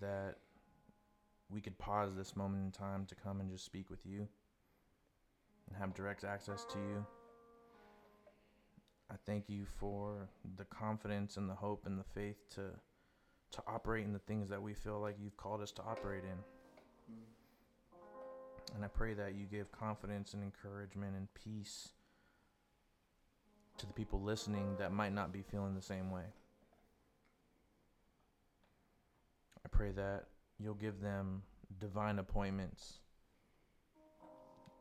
[0.00, 0.36] that
[1.50, 4.28] we could pause this moment in time to come and just speak with you
[5.68, 7.06] and have direct access to you.
[9.10, 12.62] I thank you for the confidence and the hope and the faith to
[13.52, 16.55] to operate in the things that we feel like you've called us to operate in.
[18.74, 21.90] And I pray that you give confidence and encouragement and peace
[23.78, 26.24] to the people listening that might not be feeling the same way.
[29.64, 30.26] I pray that
[30.58, 31.42] you'll give them
[31.80, 33.00] divine appointments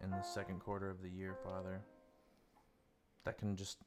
[0.03, 1.81] in the second quarter of the year, Father,
[3.23, 3.77] that can just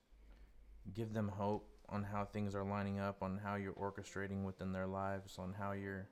[0.95, 4.87] give them hope on how things are lining up, on how you're orchestrating within their
[4.87, 6.09] lives, on how you're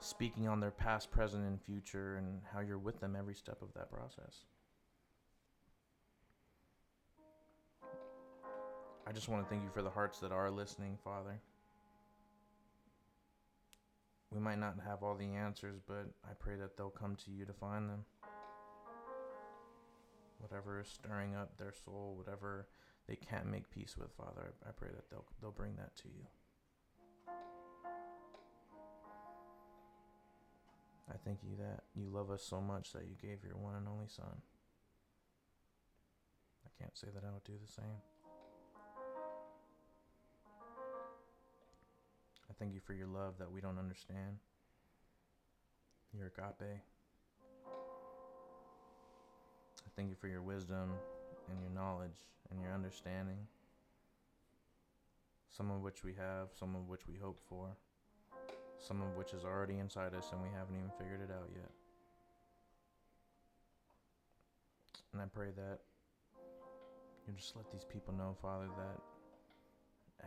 [0.00, 3.72] speaking on their past, present, and future, and how you're with them every step of
[3.74, 4.44] that process.
[9.06, 11.40] I just want to thank you for the hearts that are listening, Father.
[14.32, 17.44] We might not have all the answers, but I pray that they'll come to you
[17.44, 18.04] to find them.
[20.38, 22.66] Whatever is stirring up their soul, whatever
[23.06, 26.24] they can't make peace with, Father, I pray that they'll they'll bring that to you.
[31.10, 33.86] I thank you that you love us so much that you gave your one and
[33.86, 34.42] only Son.
[36.64, 38.00] I can't say that I would do the same.
[42.48, 44.38] I thank you for your love that we don't understand.
[46.16, 46.80] Your agape.
[49.86, 50.92] I thank you for your wisdom
[51.50, 53.48] and your knowledge and your understanding.
[55.50, 57.76] Some of which we have, some of which we hope for,
[58.84, 61.70] some of which is already inside us and we haven't even figured it out yet.
[65.12, 65.78] And I pray that
[67.26, 69.00] you just let these people know, Father, that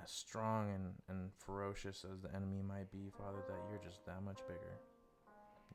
[0.03, 4.23] as strong and, and ferocious as the enemy might be, Father, that you're just that
[4.23, 4.79] much bigger.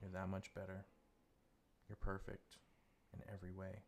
[0.01, 0.85] You're that much better.
[1.89, 2.57] You're perfect
[3.15, 3.83] in every way.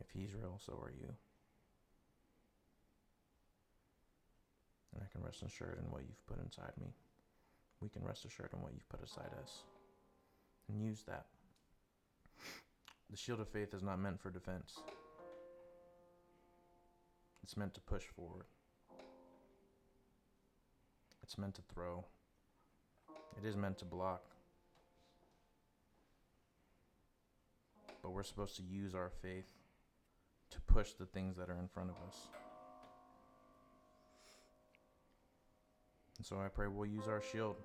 [0.00, 1.14] If he's real, so are you.
[4.92, 6.88] And I can rest assured in what you've put inside me.
[7.80, 9.64] We can rest assured in what you've put aside us.
[10.68, 11.26] And use that.
[13.10, 14.78] The shield of faith is not meant for defense.
[17.42, 18.46] It's meant to push forward.
[21.22, 22.04] It's meant to throw.
[23.36, 24.22] It is meant to block.
[28.02, 29.50] But we're supposed to use our faith
[30.50, 32.16] to push the things that are in front of us.
[36.22, 37.56] And so I pray we'll use our shield.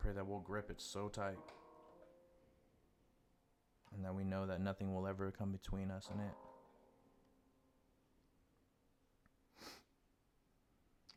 [0.00, 1.38] Pray that we'll grip it so tight.
[3.94, 6.34] And that we know that nothing will ever come between us and it.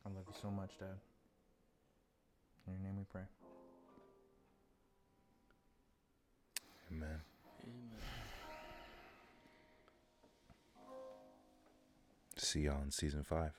[0.06, 0.90] I love you so much, Dad.
[2.68, 3.24] In your name we pray.
[6.92, 7.10] Amen.
[7.64, 7.80] Amen.
[12.38, 13.54] See y'all in season five.